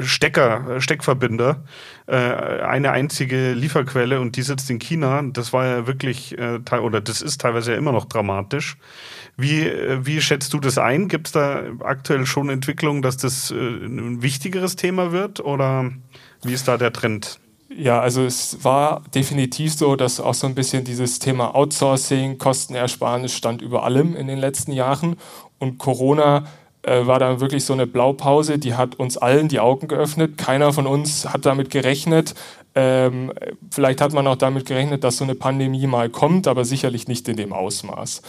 Stecker, 0.00 0.80
Steckverbinder 0.80 1.64
äh, 2.06 2.16
eine 2.16 2.90
einzige 2.90 3.52
Lieferquelle 3.52 4.20
und 4.20 4.36
die 4.36 4.42
sitzt 4.42 4.70
in 4.70 4.78
China. 4.78 5.22
Das 5.22 5.52
war 5.52 5.66
ja 5.66 5.86
wirklich 5.86 6.38
äh, 6.38 6.60
oder 6.78 7.00
das 7.00 7.20
ist 7.20 7.40
teilweise 7.40 7.72
ja 7.72 7.78
immer 7.78 7.92
noch 7.92 8.06
dramatisch. 8.06 8.76
Wie, 9.36 9.62
äh, 9.62 10.06
wie 10.06 10.20
schätzt 10.20 10.52
du 10.54 10.60
das 10.60 10.78
ein? 10.78 11.08
Gibt 11.08 11.28
es 11.28 11.32
da 11.32 11.64
aktuell 11.80 12.26
schon 12.26 12.48
Entwicklungen, 12.48 13.02
dass 13.02 13.16
das 13.16 13.50
äh, 13.50 13.54
ein 13.54 14.22
wichtigeres 14.22 14.76
Thema 14.76 15.12
wird 15.12 15.40
oder 15.40 15.90
wie 16.42 16.52
ist 16.52 16.68
da 16.68 16.76
der 16.76 16.92
Trend? 16.92 17.40
Ja, 17.76 18.00
also 18.00 18.24
es 18.24 18.62
war 18.62 19.02
definitiv 19.14 19.74
so, 19.74 19.96
dass 19.96 20.20
auch 20.20 20.34
so 20.34 20.46
ein 20.46 20.54
bisschen 20.54 20.84
dieses 20.84 21.18
Thema 21.18 21.54
Outsourcing, 21.54 22.38
Kostenersparnis 22.38 23.34
stand 23.34 23.62
über 23.62 23.82
allem 23.82 24.14
in 24.14 24.28
den 24.28 24.38
letzten 24.38 24.72
Jahren. 24.72 25.16
Und 25.58 25.78
Corona 25.78 26.44
äh, 26.86 27.06
war 27.06 27.18
dann 27.18 27.40
wirklich 27.40 27.64
so 27.64 27.72
eine 27.72 27.86
Blaupause, 27.86 28.58
die 28.58 28.74
hat 28.74 28.96
uns 28.96 29.16
allen 29.16 29.48
die 29.48 29.60
Augen 29.60 29.88
geöffnet. 29.88 30.38
Keiner 30.38 30.72
von 30.72 30.86
uns 30.86 31.26
hat 31.26 31.46
damit 31.46 31.70
gerechnet. 31.70 32.34
Ähm, 32.74 33.32
vielleicht 33.70 34.00
hat 34.00 34.12
man 34.12 34.26
auch 34.26 34.36
damit 34.36 34.66
gerechnet, 34.66 35.04
dass 35.04 35.18
so 35.18 35.24
eine 35.24 35.34
Pandemie 35.34 35.86
mal 35.86 36.08
kommt, 36.08 36.48
aber 36.48 36.64
sicherlich 36.64 37.08
nicht 37.08 37.28
in 37.28 37.36
dem 37.36 37.52
Ausmaß. 37.52 38.22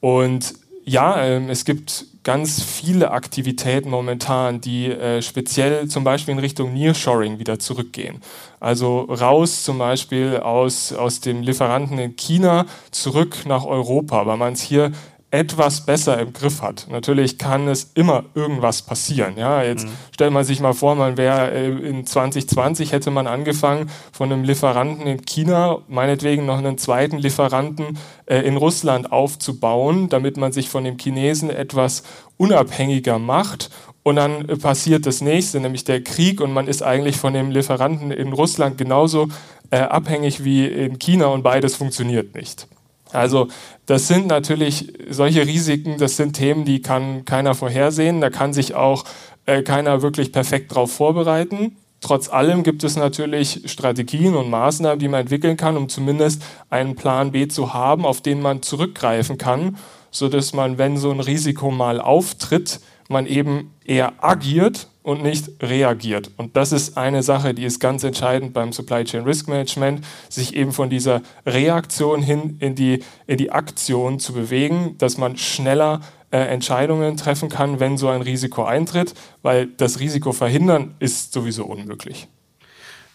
Und 0.00 0.54
ja, 0.84 1.22
ähm, 1.22 1.50
es 1.50 1.64
gibt 1.64 2.06
ganz 2.22 2.62
viele 2.62 3.10
Aktivitäten 3.12 3.90
momentan, 3.90 4.60
die 4.60 4.86
äh, 4.86 5.22
speziell 5.22 5.86
zum 5.88 6.04
Beispiel 6.04 6.32
in 6.32 6.40
Richtung 6.40 6.72
Nearshoring 6.72 7.38
wieder 7.38 7.58
zurückgehen. 7.58 8.20
Also 8.60 9.02
raus 9.02 9.62
zum 9.62 9.78
Beispiel 9.78 10.38
aus, 10.38 10.92
aus 10.92 11.20
dem 11.20 11.42
Lieferanten 11.42 11.98
in 11.98 12.16
China 12.16 12.66
zurück 12.90 13.46
nach 13.46 13.64
Europa, 13.64 14.26
weil 14.26 14.36
man 14.36 14.54
es 14.54 14.62
hier 14.62 14.92
etwas 15.36 15.84
besser 15.84 16.18
im 16.18 16.32
Griff 16.32 16.62
hat. 16.62 16.86
Natürlich 16.90 17.36
kann 17.36 17.68
es 17.68 17.90
immer 17.94 18.24
irgendwas 18.34 18.80
passieren. 18.80 19.34
Ja, 19.36 19.62
jetzt 19.62 19.86
mhm. 19.86 19.92
stellt 20.12 20.32
man 20.32 20.44
sich 20.44 20.60
mal 20.60 20.72
vor, 20.72 20.94
man 20.94 21.18
wäre 21.18 21.50
äh, 21.50 21.68
in 21.68 22.06
2020 22.06 22.92
hätte 22.92 23.10
man 23.10 23.26
angefangen 23.26 23.90
von 24.12 24.32
einem 24.32 24.44
Lieferanten 24.44 25.06
in 25.06 25.26
China, 25.26 25.80
meinetwegen 25.88 26.46
noch 26.46 26.56
einen 26.56 26.78
zweiten 26.78 27.18
Lieferanten 27.18 27.98
äh, 28.24 28.40
in 28.40 28.56
Russland 28.56 29.12
aufzubauen, 29.12 30.08
damit 30.08 30.38
man 30.38 30.52
sich 30.52 30.70
von 30.70 30.84
dem 30.84 30.96
Chinesen 30.96 31.50
etwas 31.50 32.02
unabhängiger 32.38 33.18
macht. 33.18 33.68
Und 34.02 34.16
dann 34.16 34.48
äh, 34.48 34.56
passiert 34.56 35.04
das 35.04 35.20
nächste, 35.20 35.60
nämlich 35.60 35.84
der 35.84 36.02
Krieg, 36.02 36.40
und 36.40 36.54
man 36.54 36.66
ist 36.66 36.82
eigentlich 36.82 37.18
von 37.18 37.34
dem 37.34 37.50
Lieferanten 37.50 38.10
in 38.10 38.32
Russland 38.32 38.78
genauso 38.78 39.28
äh, 39.70 39.80
abhängig 39.80 40.44
wie 40.44 40.66
in 40.66 40.98
China 40.98 41.26
und 41.26 41.42
beides 41.42 41.76
funktioniert 41.76 42.34
nicht. 42.34 42.68
Also 43.12 43.48
das 43.86 44.08
sind 44.08 44.26
natürlich 44.26 44.92
solche 45.08 45.46
Risiken, 45.46 45.98
das 45.98 46.16
sind 46.16 46.34
Themen, 46.34 46.64
die 46.64 46.82
kann 46.82 47.24
keiner 47.24 47.54
vorhersehen, 47.54 48.20
da 48.20 48.30
kann 48.30 48.52
sich 48.52 48.74
auch 48.74 49.04
äh, 49.46 49.62
keiner 49.62 50.02
wirklich 50.02 50.32
perfekt 50.32 50.72
darauf 50.72 50.92
vorbereiten. 50.92 51.76
Trotz 52.00 52.28
allem 52.28 52.62
gibt 52.62 52.84
es 52.84 52.96
natürlich 52.96 53.62
Strategien 53.66 54.34
und 54.34 54.50
Maßnahmen, 54.50 54.98
die 54.98 55.08
man 55.08 55.22
entwickeln 55.22 55.56
kann, 55.56 55.76
um 55.76 55.88
zumindest 55.88 56.42
einen 56.68 56.94
Plan 56.94 57.32
B 57.32 57.48
zu 57.48 57.72
haben, 57.72 58.04
auf 58.04 58.20
den 58.20 58.42
man 58.42 58.62
zurückgreifen 58.62 59.38
kann, 59.38 59.76
sodass 60.10 60.52
man, 60.52 60.78
wenn 60.78 60.98
so 60.98 61.10
ein 61.10 61.20
Risiko 61.20 61.70
mal 61.70 62.00
auftritt, 62.00 62.80
man 63.08 63.26
eben 63.26 63.72
eher 63.84 64.12
agiert 64.22 64.88
und 65.06 65.22
nicht 65.22 65.62
reagiert. 65.62 66.32
Und 66.36 66.56
das 66.56 66.72
ist 66.72 66.98
eine 66.98 67.22
Sache, 67.22 67.54
die 67.54 67.64
ist 67.64 67.78
ganz 67.78 68.02
entscheidend 68.02 68.52
beim 68.52 68.72
Supply 68.72 69.04
Chain 69.04 69.22
Risk 69.22 69.46
Management, 69.46 70.04
sich 70.28 70.56
eben 70.56 70.72
von 70.72 70.90
dieser 70.90 71.22
Reaktion 71.46 72.22
hin 72.22 72.56
in 72.58 72.74
die, 72.74 73.04
in 73.28 73.36
die 73.38 73.52
Aktion 73.52 74.18
zu 74.18 74.32
bewegen, 74.32 74.96
dass 74.98 75.16
man 75.16 75.36
schneller 75.36 76.00
äh, 76.32 76.38
Entscheidungen 76.38 77.16
treffen 77.16 77.48
kann, 77.48 77.78
wenn 77.78 77.98
so 77.98 78.08
ein 78.08 78.20
Risiko 78.20 78.64
eintritt, 78.64 79.14
weil 79.42 79.68
das 79.68 80.00
Risiko 80.00 80.32
verhindern 80.32 80.96
ist 80.98 81.32
sowieso 81.32 81.66
unmöglich. 81.66 82.26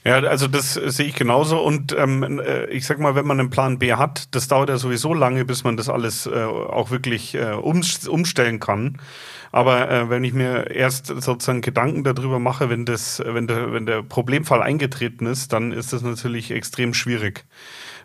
Ja, 0.04 0.16
also 0.16 0.48
das 0.48 0.74
sehe 0.74 1.06
ich 1.06 1.16
genauso. 1.16 1.60
Und 1.62 1.96
ähm, 1.96 2.40
äh, 2.40 2.66
ich 2.68 2.88
sag 2.88 3.00
mal, 3.00 3.14
wenn 3.14 3.28
man 3.28 3.40
einen 3.40 3.52
Plan 3.52 3.78
B 3.78 3.94
hat, 3.94 4.34
das 4.34 4.48
dauert 4.48 4.70
ja 4.70 4.78
sowieso 4.78 5.14
lange, 5.14 5.46
bis 5.46 5.64
man 5.64 5.78
das 5.78 5.90
alles 5.90 6.26
äh, 6.26 6.44
auch 6.44 6.90
wirklich 6.90 7.36
äh, 7.36 7.52
um, 7.52 7.82
umstellen 8.08 8.60
kann. 8.60 8.98
Aber 9.52 9.92
äh, 9.92 10.10
wenn 10.10 10.24
ich 10.24 10.34
mir 10.34 10.72
erst 10.72 11.08
sozusagen 11.08 11.62
Gedanken 11.62 12.04
darüber 12.04 12.40
mache, 12.40 12.70
wenn 12.70 12.86
das, 12.86 13.22
wenn 13.24 13.48
der, 13.48 13.74
wenn 13.74 13.86
der 13.86 14.02
Problemfall 14.02 14.64
eingetreten 14.64 15.28
ist, 15.28 15.54
dann 15.54 15.72
ist 15.72 15.94
das 15.94 16.02
natürlich 16.02 16.50
extrem 16.52 16.96
schwierig. 16.96 17.46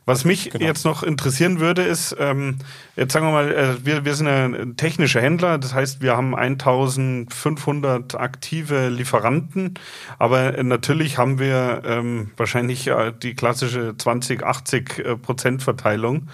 Was 0.08 0.24
mich 0.24 0.50
genau. 0.50 0.64
jetzt 0.64 0.84
noch 0.84 1.02
interessieren 1.02 1.58
würde, 1.58 1.82
ist, 1.82 2.14
ähm, 2.20 2.58
jetzt 2.94 3.12
sagen 3.12 3.26
wir 3.26 3.32
mal, 3.32 3.52
äh, 3.52 3.84
wir, 3.84 4.04
wir 4.04 4.14
sind 4.14 4.28
ein 4.28 4.76
technischer 4.76 5.20
Händler, 5.20 5.58
das 5.58 5.74
heißt, 5.74 6.00
wir 6.00 6.16
haben 6.16 6.36
1500 6.36 8.14
aktive 8.14 8.88
Lieferanten, 8.88 9.74
aber 10.20 10.62
natürlich 10.62 11.18
haben 11.18 11.40
wir 11.40 11.82
ähm, 11.84 12.30
wahrscheinlich 12.36 12.86
äh, 12.86 13.12
die 13.20 13.34
klassische 13.34 13.94
20-80 13.98 15.02
äh, 15.02 15.16
Prozent 15.16 15.64
Verteilung. 15.64 16.28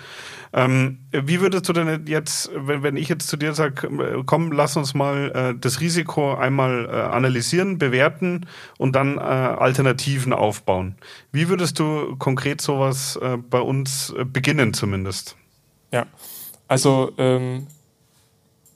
Ähm, 0.55 0.99
wie 1.11 1.41
würdest 1.41 1.67
du 1.69 1.73
denn 1.73 2.07
jetzt, 2.07 2.51
wenn, 2.55 2.83
wenn 2.83 2.97
ich 2.97 3.09
jetzt 3.09 3.29
zu 3.29 3.39
dir 3.39 3.55
sage, 3.55 3.87
äh, 3.87 4.23
komm, 4.27 4.53
lass 4.53 4.77
uns 4.77 4.93
mal 4.93 5.33
äh, 5.35 5.59
das 5.59 5.81
Risiko 5.81 6.35
einmal 6.35 6.87
äh, 6.87 6.91
analysieren, 6.91 7.79
bewerten 7.79 8.47
und 8.77 8.95
dann 8.95 9.17
äh, 9.17 9.21
Alternativen 9.21 10.35
aufbauen. 10.35 10.97
Wie 11.31 11.49
würdest 11.49 11.79
du 11.79 12.17
konkret 12.17 12.61
sowas 12.61 13.17
äh, 13.17 13.39
bei 13.39 13.61
uns 13.61 14.11
äh, 14.11 14.25
beginnen 14.27 14.75
zumindest? 14.75 15.37
Ja, 15.91 16.07
also 16.69 17.13
ähm, 17.17 17.67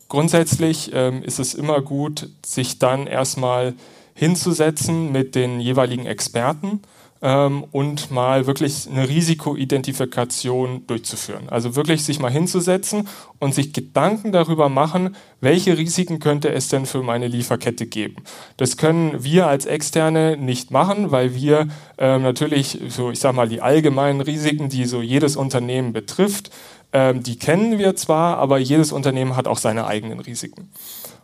grundsätzlich 0.09 0.91
ähm, 0.95 1.23
ist 1.23 1.39
es 1.39 1.53
immer 1.53 1.83
gut, 1.83 2.31
sich 2.45 2.79
dann 2.79 3.07
erstmal 3.07 3.75
hinzusetzen 4.15 5.13
mit 5.13 5.35
den 5.35 5.61
jeweiligen 5.61 6.07
Experten 6.07 6.81
ähm, 7.27 7.65
und 7.73 8.13
mal 8.13 8.47
wirklich 8.47 8.87
eine 8.89 9.09
Risikoidentifikation 9.09 10.87
durchzuführen. 10.87 11.49
Also 11.49 11.75
wirklich 11.75 12.05
sich 12.05 12.21
mal 12.21 12.31
hinzusetzen 12.31 13.09
und 13.41 13.53
sich 13.53 13.73
Gedanken 13.73 14.31
darüber 14.31 14.69
machen, 14.69 15.17
welche 15.41 15.77
Risiken 15.77 16.21
könnte 16.21 16.53
es 16.53 16.69
denn 16.69 16.87
für 16.87 17.03
meine 17.03 17.27
Lieferkette 17.27 17.87
geben. 17.87 18.23
Das 18.59 18.77
können 18.77 19.25
wir 19.25 19.49
als 19.49 19.67
Externe 19.67 20.37
nicht 20.37 20.71
machen, 20.71 21.11
weil 21.11 21.35
wir 21.35 21.67
ähm, 21.99 22.23
natürlich, 22.23 22.79
so 22.89 23.11
ich 23.11 23.19
sage 23.19 23.35
mal, 23.35 23.49
die 23.49 23.61
allgemeinen 23.61 24.21
Risiken, 24.21 24.69
die 24.69 24.85
so 24.85 25.03
jedes 25.03 25.35
Unternehmen 25.35 25.93
betrifft, 25.93 26.53
ähm, 26.93 27.25
die 27.25 27.41
kennen 27.41 27.77
wir 27.81 27.97
zwar, 27.97 28.39
aber 28.39 28.59
jedes 28.59 28.93
Unternehmen 28.93 29.35
hat 29.35 29.49
auch 29.49 29.59
seine 29.59 29.89
eigenen 29.89 30.21
Risiken. 30.21 30.71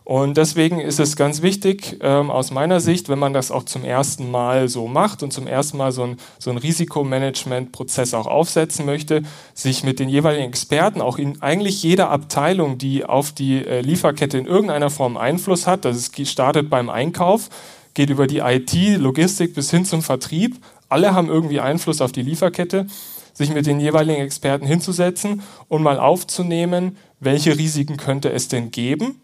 Und 0.05 0.35
deswegen 0.35 0.79
ist 0.81 0.99
es 0.99 1.15
ganz 1.15 1.41
wichtig, 1.41 1.97
ähm, 2.01 2.29
aus 2.29 2.51
meiner 2.51 2.81
Sicht, 2.81 3.07
wenn 3.07 3.19
man 3.19 3.33
das 3.33 3.51
auch 3.51 3.63
zum 3.63 3.85
ersten 3.85 4.29
Mal 4.29 4.67
so 4.67 4.87
macht 4.87 5.23
und 5.23 5.31
zum 5.31 5.47
ersten 5.47 5.77
Mal 5.77 5.93
so 5.93 6.03
ein, 6.03 6.17
so 6.39 6.51
ein 6.51 6.57
Risikomanagement-Prozess 6.57 8.13
auch 8.13 8.27
aufsetzen 8.27 8.85
möchte, 8.85 9.23
sich 9.53 9.83
mit 9.83 9.99
den 9.99 10.09
jeweiligen 10.09 10.49
Experten, 10.49 10.99
auch 10.99 11.17
in 11.17 11.41
eigentlich 11.41 11.81
jeder 11.83 12.09
Abteilung, 12.09 12.77
die 12.77 13.05
auf 13.05 13.31
die 13.31 13.65
äh, 13.65 13.79
Lieferkette 13.79 14.37
in 14.37 14.45
irgendeiner 14.45 14.89
Form 14.89 15.15
Einfluss 15.15 15.67
hat, 15.67 15.85
das 15.85 15.95
ist, 15.95 16.27
startet 16.27 16.69
beim 16.69 16.89
Einkauf, 16.89 17.49
geht 17.93 18.09
über 18.09 18.27
die 18.27 18.39
IT, 18.39 18.73
Logistik 18.97 19.55
bis 19.55 19.71
hin 19.71 19.85
zum 19.85 20.01
Vertrieb, 20.01 20.57
alle 20.89 21.13
haben 21.13 21.29
irgendwie 21.29 21.61
Einfluss 21.61 22.01
auf 22.01 22.11
die 22.11 22.23
Lieferkette, 22.23 22.87
sich 23.33 23.53
mit 23.53 23.65
den 23.65 23.79
jeweiligen 23.79 24.21
Experten 24.21 24.65
hinzusetzen 24.65 25.43
und 25.69 25.81
mal 25.81 25.97
aufzunehmen, 25.97 26.97
welche 27.21 27.57
Risiken 27.57 27.95
könnte 27.95 28.31
es 28.31 28.49
denn 28.49 28.69
geben 28.69 29.22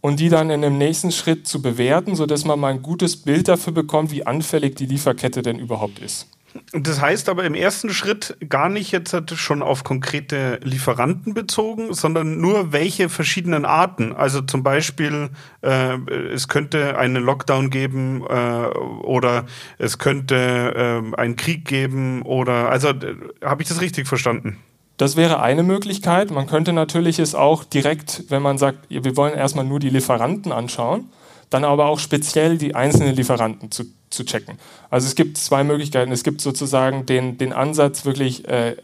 und 0.00 0.20
die 0.20 0.28
dann 0.28 0.50
in 0.50 0.62
dem 0.62 0.78
nächsten 0.78 1.12
Schritt 1.12 1.46
zu 1.46 1.62
bewerten, 1.62 2.14
sodass 2.14 2.44
man 2.44 2.58
mal 2.58 2.68
ein 2.68 2.82
gutes 2.82 3.16
Bild 3.16 3.48
dafür 3.48 3.72
bekommt, 3.72 4.10
wie 4.10 4.26
anfällig 4.26 4.76
die 4.76 4.86
Lieferkette 4.86 5.42
denn 5.42 5.58
überhaupt 5.58 5.98
ist. 5.98 6.28
Das 6.72 7.00
heißt 7.00 7.28
aber 7.28 7.44
im 7.44 7.54
ersten 7.54 7.90
Schritt 7.90 8.36
gar 8.48 8.68
nicht 8.68 8.90
jetzt 8.90 9.14
schon 9.38 9.62
auf 9.62 9.84
konkrete 9.84 10.58
Lieferanten 10.62 11.32
bezogen, 11.34 11.94
sondern 11.94 12.40
nur 12.40 12.72
welche 12.72 13.08
verschiedenen 13.08 13.64
Arten. 13.64 14.12
Also 14.12 14.40
zum 14.40 14.62
Beispiel, 14.62 15.30
äh, 15.62 15.96
es 16.32 16.48
könnte 16.48 16.98
einen 16.98 17.22
Lockdown 17.22 17.70
geben 17.70 18.24
äh, 18.28 18.66
oder 19.04 19.46
es 19.78 19.98
könnte 19.98 20.34
äh, 21.14 21.16
einen 21.16 21.36
Krieg 21.36 21.64
geben 21.64 22.22
oder 22.22 22.68
also 22.68 22.88
äh, 22.88 23.16
habe 23.44 23.62
ich 23.62 23.68
das 23.68 23.80
richtig 23.80 24.08
verstanden? 24.08 24.58
Das 25.00 25.16
wäre 25.16 25.40
eine 25.40 25.62
Möglichkeit. 25.62 26.30
Man 26.30 26.46
könnte 26.46 26.74
natürlich 26.74 27.20
es 27.20 27.34
auch 27.34 27.64
direkt, 27.64 28.24
wenn 28.28 28.42
man 28.42 28.58
sagt, 28.58 28.80
wir 28.90 29.16
wollen 29.16 29.32
erstmal 29.32 29.64
nur 29.64 29.80
die 29.80 29.88
Lieferanten 29.88 30.52
anschauen, 30.52 31.08
dann 31.48 31.64
aber 31.64 31.86
auch 31.86 31.98
speziell 31.98 32.58
die 32.58 32.74
einzelnen 32.74 33.16
Lieferanten 33.16 33.70
zu, 33.70 33.84
zu 34.10 34.26
checken. 34.26 34.58
Also 34.90 35.06
es 35.06 35.14
gibt 35.14 35.38
zwei 35.38 35.64
Möglichkeiten. 35.64 36.12
Es 36.12 36.22
gibt 36.22 36.42
sozusagen 36.42 37.06
den, 37.06 37.38
den 37.38 37.54
Ansatz 37.54 38.04
wirklich 38.04 38.46
äh, 38.46 38.76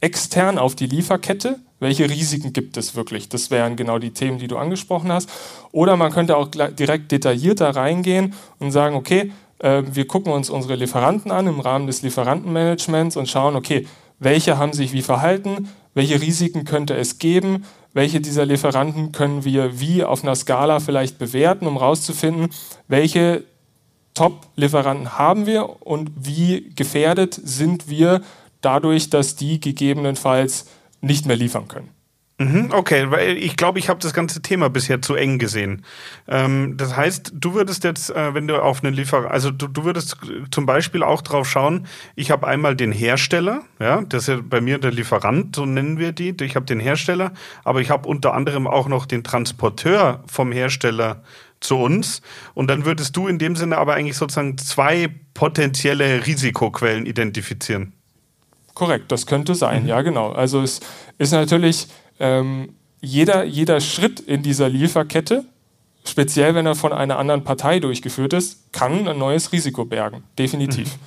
extern 0.00 0.58
auf 0.58 0.74
die 0.74 0.88
Lieferkette. 0.88 1.60
Welche 1.78 2.10
Risiken 2.10 2.52
gibt 2.52 2.76
es 2.76 2.96
wirklich? 2.96 3.28
Das 3.28 3.52
wären 3.52 3.76
genau 3.76 4.00
die 4.00 4.10
Themen, 4.10 4.40
die 4.40 4.48
du 4.48 4.56
angesprochen 4.56 5.12
hast. 5.12 5.30
Oder 5.70 5.96
man 5.96 6.10
könnte 6.10 6.36
auch 6.38 6.48
direkt 6.48 7.12
detaillierter 7.12 7.70
reingehen 7.70 8.34
und 8.58 8.72
sagen, 8.72 8.96
okay, 8.96 9.30
äh, 9.60 9.84
wir 9.86 10.08
gucken 10.08 10.32
uns 10.32 10.50
unsere 10.50 10.74
Lieferanten 10.74 11.30
an 11.30 11.46
im 11.46 11.60
Rahmen 11.60 11.86
des 11.86 12.02
Lieferantenmanagements 12.02 13.16
und 13.16 13.28
schauen, 13.28 13.54
okay, 13.54 13.86
welche 14.18 14.58
haben 14.58 14.72
sich 14.72 14.92
wie 14.92 15.02
verhalten, 15.02 15.68
welche 15.94 16.20
Risiken 16.20 16.64
könnte 16.64 16.94
es 16.94 17.18
geben, 17.18 17.64
welche 17.92 18.20
dieser 18.20 18.44
Lieferanten 18.44 19.12
können 19.12 19.44
wir 19.44 19.80
wie 19.80 20.04
auf 20.04 20.22
einer 20.22 20.34
Skala 20.34 20.80
vielleicht 20.80 21.18
bewerten, 21.18 21.66
um 21.66 21.78
herauszufinden, 21.78 22.50
welche 22.88 23.44
Top-Lieferanten 24.14 25.18
haben 25.18 25.46
wir 25.46 25.86
und 25.86 26.10
wie 26.16 26.72
gefährdet 26.74 27.38
sind 27.42 27.88
wir 27.88 28.22
dadurch, 28.60 29.10
dass 29.10 29.36
die 29.36 29.60
gegebenenfalls 29.60 30.66
nicht 31.00 31.26
mehr 31.26 31.36
liefern 31.36 31.68
können. 31.68 31.95
Mhm, 32.38 32.68
okay, 32.72 33.10
weil 33.10 33.38
ich 33.38 33.56
glaube, 33.56 33.78
ich 33.78 33.88
habe 33.88 33.98
das 34.00 34.12
ganze 34.12 34.42
Thema 34.42 34.68
bisher 34.68 35.00
zu 35.00 35.14
eng 35.14 35.38
gesehen. 35.38 35.82
Ähm, 36.28 36.76
das 36.76 36.94
heißt, 36.94 37.32
du 37.34 37.54
würdest 37.54 37.82
jetzt, 37.82 38.10
äh, 38.10 38.34
wenn 38.34 38.46
du 38.46 38.62
auf 38.62 38.84
einen 38.84 38.94
Lieferant, 38.94 39.30
also 39.30 39.50
du, 39.50 39.66
du 39.68 39.84
würdest 39.84 40.18
zum 40.50 40.66
Beispiel 40.66 41.02
auch 41.02 41.22
drauf 41.22 41.48
schauen, 41.48 41.86
ich 42.14 42.30
habe 42.30 42.46
einmal 42.46 42.76
den 42.76 42.92
Hersteller, 42.92 43.62
ja, 43.80 44.02
das 44.02 44.24
ist 44.24 44.28
ja 44.28 44.40
bei 44.42 44.60
mir 44.60 44.76
der 44.76 44.92
Lieferant, 44.92 45.56
so 45.56 45.64
nennen 45.64 45.98
wir 45.98 46.12
die. 46.12 46.34
Ich 46.42 46.56
habe 46.56 46.66
den 46.66 46.78
Hersteller, 46.78 47.32
aber 47.64 47.80
ich 47.80 47.88
habe 47.88 48.06
unter 48.06 48.34
anderem 48.34 48.66
auch 48.66 48.86
noch 48.86 49.06
den 49.06 49.24
Transporteur 49.24 50.22
vom 50.26 50.52
Hersteller 50.52 51.22
zu 51.60 51.78
uns. 51.78 52.20
Und 52.52 52.68
dann 52.68 52.84
würdest 52.84 53.16
du 53.16 53.28
in 53.28 53.38
dem 53.38 53.56
Sinne 53.56 53.78
aber 53.78 53.94
eigentlich 53.94 54.18
sozusagen 54.18 54.58
zwei 54.58 55.08
potenzielle 55.32 56.26
Risikoquellen 56.26 57.06
identifizieren. 57.06 57.94
Korrekt, 58.74 59.10
das 59.10 59.24
könnte 59.24 59.54
sein, 59.54 59.84
mhm. 59.84 59.88
ja 59.88 60.02
genau. 60.02 60.32
Also 60.32 60.60
es 60.60 60.80
ist 61.16 61.32
natürlich 61.32 61.88
ähm, 62.18 62.74
jeder, 63.00 63.44
jeder 63.44 63.80
Schritt 63.80 64.20
in 64.20 64.42
dieser 64.42 64.68
Lieferkette, 64.68 65.44
speziell 66.04 66.54
wenn 66.54 66.66
er 66.66 66.74
von 66.74 66.92
einer 66.92 67.18
anderen 67.18 67.44
Partei 67.44 67.80
durchgeführt 67.80 68.32
ist, 68.32 68.72
kann 68.72 69.06
ein 69.08 69.18
neues 69.18 69.52
Risiko 69.52 69.84
bergen, 69.84 70.24
definitiv. 70.38 70.94
Mhm. 70.94 71.00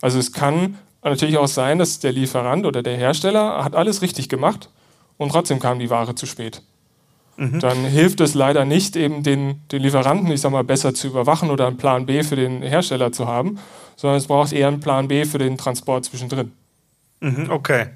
Also 0.00 0.18
es 0.18 0.32
kann 0.32 0.78
natürlich 1.02 1.38
auch 1.38 1.48
sein, 1.48 1.78
dass 1.78 1.98
der 2.00 2.12
Lieferant 2.12 2.66
oder 2.66 2.82
der 2.82 2.96
Hersteller 2.96 3.64
hat 3.64 3.74
alles 3.74 4.02
richtig 4.02 4.28
gemacht 4.28 4.70
und 5.16 5.30
trotzdem 5.30 5.58
kam 5.58 5.78
die 5.78 5.90
Ware 5.90 6.14
zu 6.14 6.26
spät. 6.26 6.62
Mhm. 7.36 7.60
Dann 7.60 7.84
hilft 7.84 8.20
es 8.20 8.34
leider 8.34 8.64
nicht, 8.64 8.96
eben 8.96 9.22
den, 9.22 9.60
den 9.70 9.82
Lieferanten, 9.82 10.30
ich 10.30 10.40
sag 10.40 10.50
mal, 10.50 10.64
besser 10.64 10.92
zu 10.92 11.06
überwachen 11.06 11.50
oder 11.50 11.68
einen 11.68 11.76
Plan 11.76 12.06
B 12.06 12.24
für 12.24 12.36
den 12.36 12.62
Hersteller 12.62 13.12
zu 13.12 13.28
haben, 13.28 13.58
sondern 13.96 14.18
es 14.18 14.26
braucht 14.26 14.52
eher 14.52 14.68
einen 14.68 14.80
Plan 14.80 15.06
B 15.06 15.24
für 15.24 15.38
den 15.38 15.56
Transport 15.56 16.04
zwischendrin. 16.04 16.52
Mhm, 17.20 17.50
okay. 17.50 17.86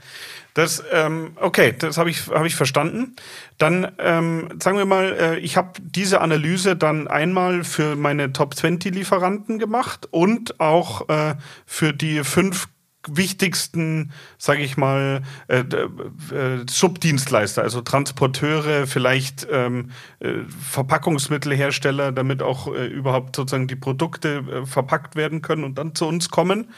Das, 0.54 0.82
ähm, 0.92 1.32
okay, 1.36 1.74
das 1.78 1.96
habe 1.96 2.10
ich, 2.10 2.28
hab 2.28 2.44
ich 2.44 2.54
verstanden. 2.54 3.16
Dann 3.58 3.92
ähm, 3.98 4.48
sagen 4.60 4.76
wir 4.76 4.84
mal, 4.84 5.16
äh, 5.18 5.38
ich 5.38 5.56
habe 5.56 5.72
diese 5.80 6.20
Analyse 6.20 6.76
dann 6.76 7.08
einmal 7.08 7.64
für 7.64 7.96
meine 7.96 8.32
Top 8.32 8.54
20 8.54 8.94
Lieferanten 8.94 9.58
gemacht 9.58 10.08
und 10.10 10.60
auch 10.60 11.08
äh, 11.08 11.34
für 11.64 11.92
die 11.92 12.22
fünf 12.22 12.68
wichtigsten, 13.08 14.12
sage 14.38 14.62
ich 14.62 14.76
mal, 14.76 15.22
äh, 15.48 15.60
äh, 15.60 16.64
Subdienstleister, 16.68 17.62
also 17.62 17.80
Transporteure, 17.80 18.86
vielleicht 18.86 19.46
ähm, 19.50 19.90
äh, 20.20 20.34
Verpackungsmittelhersteller, 20.70 22.12
damit 22.12 22.42
auch 22.42 22.72
äh, 22.72 22.86
überhaupt 22.86 23.36
sozusagen 23.36 23.66
die 23.66 23.76
Produkte 23.76 24.44
äh, 24.62 24.66
verpackt 24.66 25.16
werden 25.16 25.42
können 25.42 25.64
und 25.64 25.78
dann 25.78 25.94
zu 25.94 26.06
uns 26.06 26.30
kommen. 26.30 26.68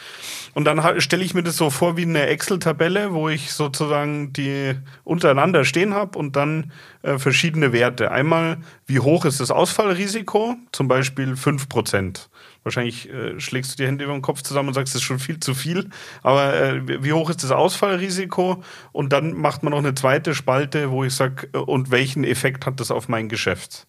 Und 0.54 0.64
dann 0.64 1.00
stelle 1.00 1.24
ich 1.24 1.34
mir 1.34 1.42
das 1.42 1.56
so 1.56 1.70
vor 1.70 1.96
wie 1.96 2.02
eine 2.02 2.26
Excel-Tabelle, 2.26 3.12
wo 3.12 3.28
ich 3.28 3.52
sozusagen 3.52 4.32
die 4.32 4.74
untereinander 5.04 5.64
stehen 5.64 5.94
habe 5.94 6.18
und 6.18 6.36
dann 6.36 6.72
äh, 7.02 7.18
verschiedene 7.18 7.72
Werte. 7.72 8.10
Einmal, 8.10 8.58
wie 8.86 9.00
hoch 9.00 9.24
ist 9.24 9.40
das 9.40 9.50
Ausfallrisiko? 9.50 10.56
Zum 10.72 10.88
Beispiel 10.88 11.36
fünf 11.36 11.68
Prozent. 11.68 12.30
Wahrscheinlich 12.64 13.10
äh, 13.10 13.38
schlägst 13.38 13.72
du 13.72 13.76
die 13.82 13.86
Hände 13.86 14.04
über 14.04 14.14
den 14.14 14.22
Kopf 14.22 14.42
zusammen 14.42 14.68
und 14.68 14.74
sagst, 14.74 14.94
das 14.94 15.02
ist 15.02 15.06
schon 15.06 15.18
viel 15.18 15.38
zu 15.38 15.54
viel. 15.54 15.90
Aber 16.22 16.54
äh, 16.54 17.04
wie 17.04 17.12
hoch 17.12 17.30
ist 17.30 17.44
das 17.44 17.50
Ausfallrisiko? 17.50 18.62
Und 18.92 19.12
dann 19.12 19.34
macht 19.34 19.62
man 19.62 19.72
noch 19.72 19.78
eine 19.78 19.94
zweite 19.94 20.34
Spalte, 20.34 20.90
wo 20.90 21.04
ich 21.04 21.14
sage, 21.14 21.48
äh, 21.52 21.58
und 21.58 21.90
welchen 21.90 22.24
Effekt 22.24 22.66
hat 22.66 22.80
das 22.80 22.90
auf 22.90 23.08
mein 23.08 23.28
Geschäft? 23.28 23.86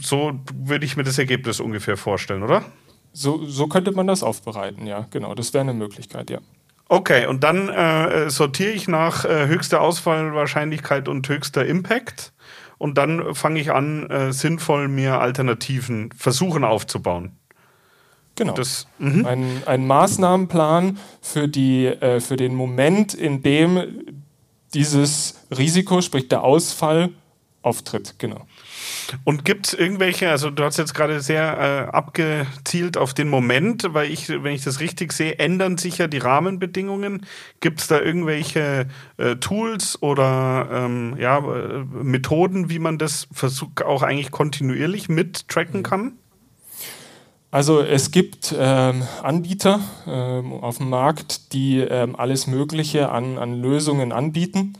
So 0.00 0.40
würde 0.54 0.84
ich 0.86 0.96
mir 0.96 1.04
das 1.04 1.18
Ergebnis 1.18 1.60
ungefähr 1.60 1.96
vorstellen, 1.96 2.42
oder? 2.42 2.64
So, 3.12 3.44
so 3.44 3.66
könnte 3.66 3.92
man 3.92 4.06
das 4.06 4.22
aufbereiten, 4.22 4.86
ja, 4.86 5.06
genau. 5.10 5.34
Das 5.34 5.52
wäre 5.52 5.62
eine 5.62 5.74
Möglichkeit, 5.74 6.30
ja. 6.30 6.38
Okay, 6.88 7.26
und 7.26 7.42
dann 7.42 7.68
äh, 7.68 8.28
sortiere 8.30 8.70
ich 8.70 8.88
nach 8.88 9.24
äh, 9.24 9.46
höchster 9.46 9.80
Ausfallwahrscheinlichkeit 9.80 11.08
und 11.08 11.28
höchster 11.28 11.64
Impact. 11.64 12.32
Und 12.76 12.98
dann 12.98 13.34
fange 13.34 13.60
ich 13.60 13.72
an, 13.72 14.10
äh, 14.10 14.32
sinnvoll 14.32 14.88
mir 14.88 15.20
Alternativen 15.20 16.10
versuchen 16.12 16.64
aufzubauen. 16.64 17.38
Genau. 18.36 18.54
Das, 18.54 18.86
mhm. 18.98 19.26
ein, 19.26 19.62
ein 19.66 19.86
Maßnahmenplan 19.86 20.98
für, 21.20 21.48
die, 21.48 21.86
äh, 21.86 22.20
für 22.20 22.36
den 22.36 22.54
Moment, 22.54 23.14
in 23.14 23.42
dem 23.42 24.22
dieses 24.74 25.44
Risiko, 25.50 26.00
sprich 26.00 26.28
der 26.28 26.42
Ausfall, 26.42 27.10
auftritt. 27.62 28.16
Genau. 28.18 28.46
Und 29.24 29.44
gibt 29.44 29.68
es 29.68 29.74
irgendwelche, 29.74 30.30
also 30.30 30.50
du 30.50 30.64
hast 30.64 30.76
jetzt 30.78 30.94
gerade 30.94 31.20
sehr 31.20 31.88
äh, 31.90 31.94
abgezielt 31.94 32.96
auf 32.96 33.14
den 33.14 33.28
Moment, 33.28 33.86
weil 33.92 34.10
ich, 34.10 34.28
wenn 34.28 34.54
ich 34.54 34.64
das 34.64 34.80
richtig 34.80 35.12
sehe, 35.12 35.38
ändern 35.38 35.78
sich 35.78 35.98
ja 35.98 36.08
die 36.08 36.18
Rahmenbedingungen. 36.18 37.26
Gibt 37.60 37.80
es 37.80 37.86
da 37.86 38.00
irgendwelche 38.00 38.88
äh, 39.16 39.36
Tools 39.36 40.02
oder 40.02 40.68
ähm, 40.72 41.16
ja, 41.18 41.38
äh, 41.38 41.84
Methoden, 42.02 42.68
wie 42.68 42.78
man 42.80 42.98
das 42.98 43.28
versucht, 43.32 43.82
auch 43.82 44.02
eigentlich 44.02 44.30
kontinuierlich 44.30 45.08
mit 45.08 45.48
tracken 45.48 45.80
mhm. 45.80 45.84
kann? 45.84 46.12
Also 47.52 47.82
es 47.82 48.10
gibt 48.10 48.54
ähm, 48.58 49.02
Anbieter 49.22 49.80
ähm, 50.06 50.54
auf 50.54 50.78
dem 50.78 50.88
Markt, 50.88 51.52
die 51.52 51.80
ähm, 51.80 52.16
alles 52.16 52.46
Mögliche 52.46 53.10
an, 53.10 53.36
an 53.36 53.60
Lösungen 53.60 54.10
anbieten. 54.10 54.72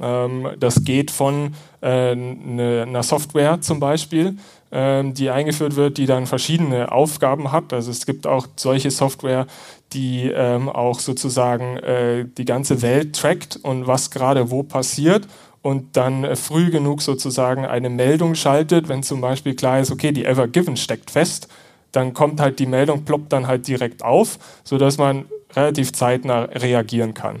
Ähm, 0.00 0.48
das 0.58 0.82
geht 0.82 1.12
von 1.12 1.54
äh, 1.80 2.16
ne, 2.16 2.84
einer 2.88 3.04
Software 3.04 3.60
zum 3.60 3.78
Beispiel, 3.78 4.36
ähm, 4.72 5.14
die 5.14 5.30
eingeführt 5.30 5.76
wird, 5.76 5.96
die 5.96 6.06
dann 6.06 6.26
verschiedene 6.26 6.90
Aufgaben 6.90 7.52
hat. 7.52 7.72
Also 7.72 7.92
es 7.92 8.04
gibt 8.04 8.26
auch 8.26 8.48
solche 8.56 8.90
Software, 8.90 9.46
die 9.92 10.28
ähm, 10.34 10.68
auch 10.68 10.98
sozusagen 10.98 11.76
äh, 11.76 12.24
die 12.36 12.44
ganze 12.44 12.82
Welt 12.82 13.14
trackt 13.14 13.60
und 13.62 13.86
was 13.86 14.10
gerade 14.10 14.50
wo 14.50 14.64
passiert 14.64 15.28
und 15.62 15.96
dann 15.96 16.24
äh, 16.24 16.34
früh 16.34 16.72
genug 16.72 17.00
sozusagen 17.00 17.64
eine 17.64 17.90
Meldung 17.90 18.34
schaltet, 18.34 18.88
wenn 18.88 19.04
zum 19.04 19.20
Beispiel 19.20 19.54
klar 19.54 19.78
ist, 19.78 19.92
okay, 19.92 20.10
die 20.10 20.24
Ever 20.24 20.48
Given 20.48 20.76
steckt 20.76 21.12
fest 21.12 21.46
dann 21.92 22.14
kommt 22.14 22.40
halt 22.40 22.58
die 22.58 22.66
Meldung, 22.66 23.04
ploppt 23.04 23.32
dann 23.32 23.46
halt 23.46 23.66
direkt 23.66 24.04
auf, 24.04 24.38
sodass 24.64 24.98
man 24.98 25.26
relativ 25.54 25.92
zeitnah 25.92 26.44
reagieren 26.44 27.14
kann. 27.14 27.40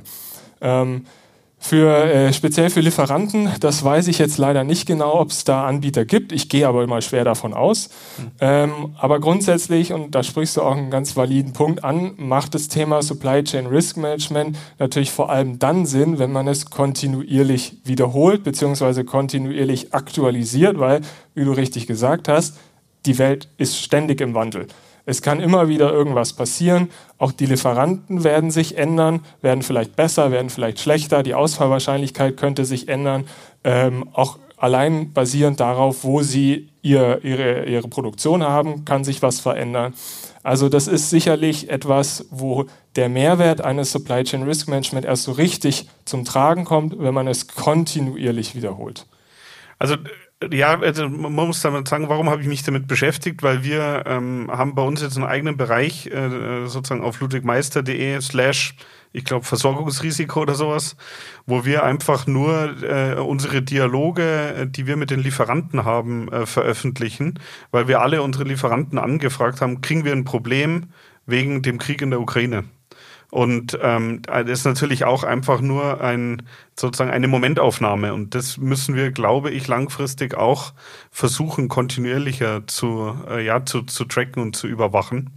Ähm, 0.60 1.04
für, 1.60 2.04
äh, 2.04 2.32
speziell 2.32 2.70
für 2.70 2.80
Lieferanten, 2.80 3.50
das 3.58 3.82
weiß 3.82 4.06
ich 4.06 4.18
jetzt 4.18 4.38
leider 4.38 4.62
nicht 4.62 4.86
genau, 4.86 5.18
ob 5.18 5.30
es 5.30 5.42
da 5.42 5.66
Anbieter 5.66 6.04
gibt. 6.04 6.30
Ich 6.30 6.48
gehe 6.48 6.68
aber 6.68 6.84
immer 6.84 7.02
schwer 7.02 7.24
davon 7.24 7.52
aus. 7.52 7.88
Mhm. 8.16 8.30
Ähm, 8.40 8.70
aber 8.96 9.18
grundsätzlich, 9.18 9.92
und 9.92 10.14
da 10.14 10.22
sprichst 10.22 10.56
du 10.56 10.62
auch 10.62 10.76
einen 10.76 10.90
ganz 10.90 11.16
validen 11.16 11.52
Punkt 11.52 11.82
an, 11.82 12.12
macht 12.16 12.54
das 12.54 12.68
Thema 12.68 13.02
Supply 13.02 13.42
Chain 13.42 13.66
Risk 13.66 13.96
Management 13.96 14.56
natürlich 14.78 15.10
vor 15.10 15.30
allem 15.30 15.58
dann 15.58 15.84
Sinn, 15.84 16.20
wenn 16.20 16.30
man 16.30 16.46
es 16.46 16.70
kontinuierlich 16.70 17.78
wiederholt 17.84 18.44
bzw. 18.44 19.02
kontinuierlich 19.02 19.92
aktualisiert, 19.92 20.78
weil, 20.78 21.00
wie 21.34 21.44
du 21.44 21.50
richtig 21.50 21.88
gesagt 21.88 22.28
hast, 22.28 22.56
die 23.08 23.18
Welt 23.18 23.48
ist 23.56 23.78
ständig 23.78 24.20
im 24.20 24.34
Wandel. 24.34 24.66
Es 25.06 25.22
kann 25.22 25.40
immer 25.40 25.68
wieder 25.68 25.90
irgendwas 25.90 26.34
passieren. 26.34 26.90
Auch 27.16 27.32
die 27.32 27.46
Lieferanten 27.46 28.24
werden 28.24 28.50
sich 28.50 28.76
ändern, 28.76 29.20
werden 29.40 29.62
vielleicht 29.62 29.96
besser, 29.96 30.30
werden 30.30 30.50
vielleicht 30.50 30.80
schlechter. 30.80 31.22
Die 31.22 31.32
Ausfallwahrscheinlichkeit 31.32 32.36
könnte 32.36 32.66
sich 32.66 32.88
ändern. 32.88 33.24
Ähm, 33.64 34.10
auch 34.12 34.38
allein 34.58 35.14
basierend 35.14 35.60
darauf, 35.60 36.04
wo 36.04 36.20
sie 36.20 36.68
ihr, 36.82 37.24
ihre, 37.24 37.64
ihre 37.64 37.88
Produktion 37.88 38.42
haben, 38.42 38.84
kann 38.84 39.02
sich 39.02 39.22
was 39.22 39.40
verändern. 39.40 39.94
Also 40.42 40.68
das 40.68 40.86
ist 40.86 41.08
sicherlich 41.08 41.70
etwas, 41.70 42.26
wo 42.30 42.66
der 42.96 43.08
Mehrwert 43.08 43.62
eines 43.62 43.90
Supply 43.92 44.24
Chain 44.24 44.42
Risk 44.42 44.68
Management 44.68 45.06
erst 45.06 45.22
so 45.22 45.32
richtig 45.32 45.88
zum 46.04 46.26
Tragen 46.26 46.66
kommt, 46.66 46.98
wenn 46.98 47.14
man 47.14 47.28
es 47.28 47.48
kontinuierlich 47.48 48.54
wiederholt. 48.54 49.06
Also 49.78 49.96
Ja, 50.52 50.78
also 50.78 51.08
man 51.08 51.32
muss 51.32 51.62
damit 51.62 51.88
sagen, 51.88 52.08
warum 52.08 52.30
habe 52.30 52.40
ich 52.40 52.46
mich 52.46 52.62
damit 52.62 52.86
beschäftigt? 52.86 53.42
Weil 53.42 53.64
wir 53.64 54.04
ähm, 54.06 54.48
haben 54.48 54.76
bei 54.76 54.82
uns 54.82 55.02
jetzt 55.02 55.16
einen 55.16 55.26
eigenen 55.26 55.56
Bereich, 55.56 56.06
äh, 56.06 56.66
sozusagen 56.66 57.02
auf 57.02 57.18
ludwigmeister.de 57.20 58.20
slash, 58.20 58.76
ich 59.12 59.24
glaube, 59.24 59.44
Versorgungsrisiko 59.44 60.42
oder 60.42 60.54
sowas, 60.54 60.96
wo 61.46 61.64
wir 61.64 61.82
einfach 61.82 62.28
nur 62.28 62.82
äh, 62.84 63.14
unsere 63.16 63.62
Dialoge, 63.62 64.68
die 64.70 64.86
wir 64.86 64.96
mit 64.96 65.10
den 65.10 65.20
Lieferanten 65.20 65.84
haben, 65.84 66.28
äh, 66.28 66.46
veröffentlichen, 66.46 67.40
weil 67.72 67.88
wir 67.88 68.00
alle 68.00 68.22
unsere 68.22 68.44
Lieferanten 68.44 68.98
angefragt 68.98 69.60
haben, 69.60 69.80
kriegen 69.80 70.04
wir 70.04 70.12
ein 70.12 70.24
Problem 70.24 70.92
wegen 71.26 71.62
dem 71.62 71.78
Krieg 71.78 72.00
in 72.00 72.10
der 72.10 72.20
Ukraine. 72.20 72.64
Und 73.30 73.78
ähm, 73.82 74.22
das 74.22 74.60
ist 74.60 74.64
natürlich 74.64 75.04
auch 75.04 75.22
einfach 75.22 75.60
nur 75.60 76.00
ein 76.00 76.42
sozusagen 76.76 77.10
eine 77.10 77.28
Momentaufnahme. 77.28 78.14
Und 78.14 78.34
das 78.34 78.56
müssen 78.56 78.94
wir, 78.94 79.10
glaube 79.10 79.50
ich, 79.50 79.68
langfristig 79.68 80.34
auch 80.34 80.72
versuchen, 81.10 81.68
kontinuierlicher 81.68 82.66
zu, 82.66 83.14
äh, 83.28 83.44
ja, 83.44 83.64
zu, 83.66 83.82
zu 83.82 84.06
tracken 84.06 84.42
und 84.42 84.56
zu 84.56 84.66
überwachen. 84.66 85.30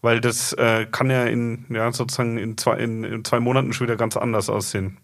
Weil 0.00 0.20
das 0.20 0.54
äh, 0.54 0.86
kann 0.90 1.10
ja 1.10 1.24
in, 1.24 1.66
ja, 1.68 1.92
sozusagen 1.92 2.38
in 2.38 2.56
zwei, 2.56 2.78
in, 2.78 3.04
in 3.04 3.24
zwei 3.24 3.40
Monaten 3.40 3.72
schon 3.72 3.86
wieder 3.86 3.96
ganz 3.96 4.16
anders 4.16 4.48
aussehen. 4.48 4.96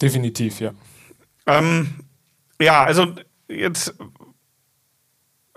Definitiv, 0.00 0.60
ja. 0.60 0.72
Ähm, 1.46 1.94
ja, 2.60 2.82
also 2.82 3.14
jetzt 3.48 3.94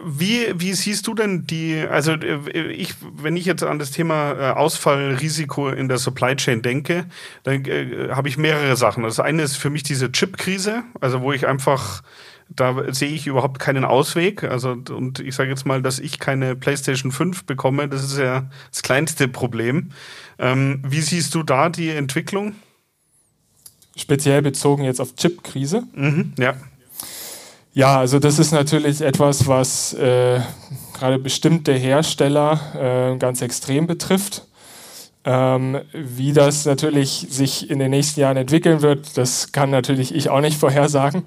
wie, 0.03 0.47
wie 0.55 0.73
siehst 0.73 1.07
du 1.07 1.13
denn 1.13 1.47
die, 1.47 1.85
also 1.89 2.13
äh, 2.13 2.71
ich, 2.71 2.95
wenn 3.01 3.37
ich 3.37 3.45
jetzt 3.45 3.63
an 3.63 3.79
das 3.79 3.91
Thema 3.91 4.33
äh, 4.33 4.51
Ausfallrisiko 4.51 5.69
in 5.69 5.87
der 5.87 5.97
Supply 5.97 6.35
Chain 6.35 6.61
denke, 6.61 7.05
dann 7.43 7.63
äh, 7.65 8.09
habe 8.11 8.27
ich 8.27 8.37
mehrere 8.37 8.75
Sachen. 8.75 9.03
Das 9.03 9.19
eine 9.19 9.43
ist 9.43 9.55
für 9.55 9.69
mich 9.69 9.83
diese 9.83 10.11
Chip-Krise, 10.11 10.83
also 10.99 11.21
wo 11.21 11.31
ich 11.31 11.47
einfach, 11.47 12.03
da 12.49 12.91
sehe 12.93 13.09
ich 13.09 13.25
überhaupt 13.25 13.59
keinen 13.59 13.85
Ausweg. 13.85 14.43
Also, 14.43 14.71
und 14.89 15.21
ich 15.21 15.33
sage 15.33 15.49
jetzt 15.49 15.65
mal, 15.65 15.81
dass 15.81 15.99
ich 15.99 16.19
keine 16.19 16.57
PlayStation 16.57 17.13
5 17.13 17.45
bekomme, 17.45 17.87
das 17.87 18.03
ist 18.03 18.17
ja 18.17 18.49
das 18.69 18.81
kleinste 18.81 19.29
Problem. 19.29 19.91
Ähm, 20.37 20.81
wie 20.85 21.01
siehst 21.01 21.33
du 21.35 21.43
da 21.43 21.69
die 21.69 21.89
Entwicklung? 21.89 22.55
Speziell 23.95 24.41
bezogen 24.41 24.83
jetzt 24.83 24.99
auf 24.99 25.15
Chip-Krise? 25.15 25.83
Mhm, 25.93 26.33
ja. 26.37 26.55
Ja, 27.75 27.99
also 27.99 28.19
das 28.19 28.39
ist 28.39 28.53
natürlich 28.53 29.01
etwas, 29.01 29.47
was 29.47 29.93
äh, 29.93 30.39
gerade 30.93 31.19
bestimmte 31.19 31.73
Hersteller 31.73 33.13
äh, 33.13 33.17
ganz 33.17 33.41
extrem 33.41 33.85
betrifft. 33.85 34.47
Ähm, 35.25 35.81
wie 35.91 36.31
das 36.31 36.65
natürlich 36.65 37.27
sich 37.29 37.69
in 37.69 37.79
den 37.79 37.91
nächsten 37.91 38.21
Jahren 38.21 38.37
entwickeln 38.37 38.81
wird, 38.81 39.17
das 39.17 39.51
kann 39.51 39.71
natürlich 39.71 40.15
ich 40.15 40.29
auch 40.29 40.39
nicht 40.39 40.57
vorhersagen. 40.57 41.23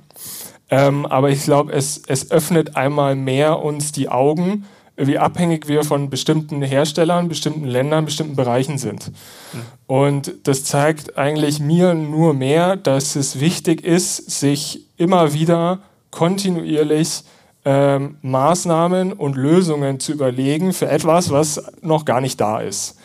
Ähm, 0.70 1.04
aber 1.04 1.28
ich 1.28 1.42
glaube, 1.42 1.70
es, 1.72 2.00
es 2.06 2.30
öffnet 2.30 2.76
einmal 2.76 3.14
mehr 3.14 3.58
uns 3.62 3.92
die 3.92 4.08
Augen, 4.08 4.64
wie 4.96 5.18
abhängig 5.18 5.68
wir 5.68 5.84
von 5.84 6.08
bestimmten 6.08 6.62
Herstellern, 6.62 7.28
bestimmten 7.28 7.66
Ländern, 7.66 8.06
bestimmten 8.06 8.36
Bereichen 8.36 8.78
sind. 8.78 9.08
Mhm. 9.08 9.60
Und 9.86 10.34
das 10.44 10.64
zeigt 10.64 11.18
eigentlich 11.18 11.60
mir 11.60 11.92
nur 11.92 12.32
mehr, 12.32 12.76
dass 12.76 13.16
es 13.16 13.38
wichtig 13.38 13.84
ist, 13.84 14.30
sich 14.30 14.86
immer 14.96 15.34
wieder 15.34 15.80
kontinuierlich 16.10 17.22
ähm, 17.64 18.16
Maßnahmen 18.22 19.12
und 19.12 19.36
Lösungen 19.36 20.00
zu 20.00 20.12
überlegen 20.12 20.72
für 20.72 20.88
etwas, 20.88 21.30
was 21.30 21.62
noch 21.82 22.04
gar 22.04 22.20
nicht 22.20 22.40
da 22.40 22.60
ist. 22.60 22.98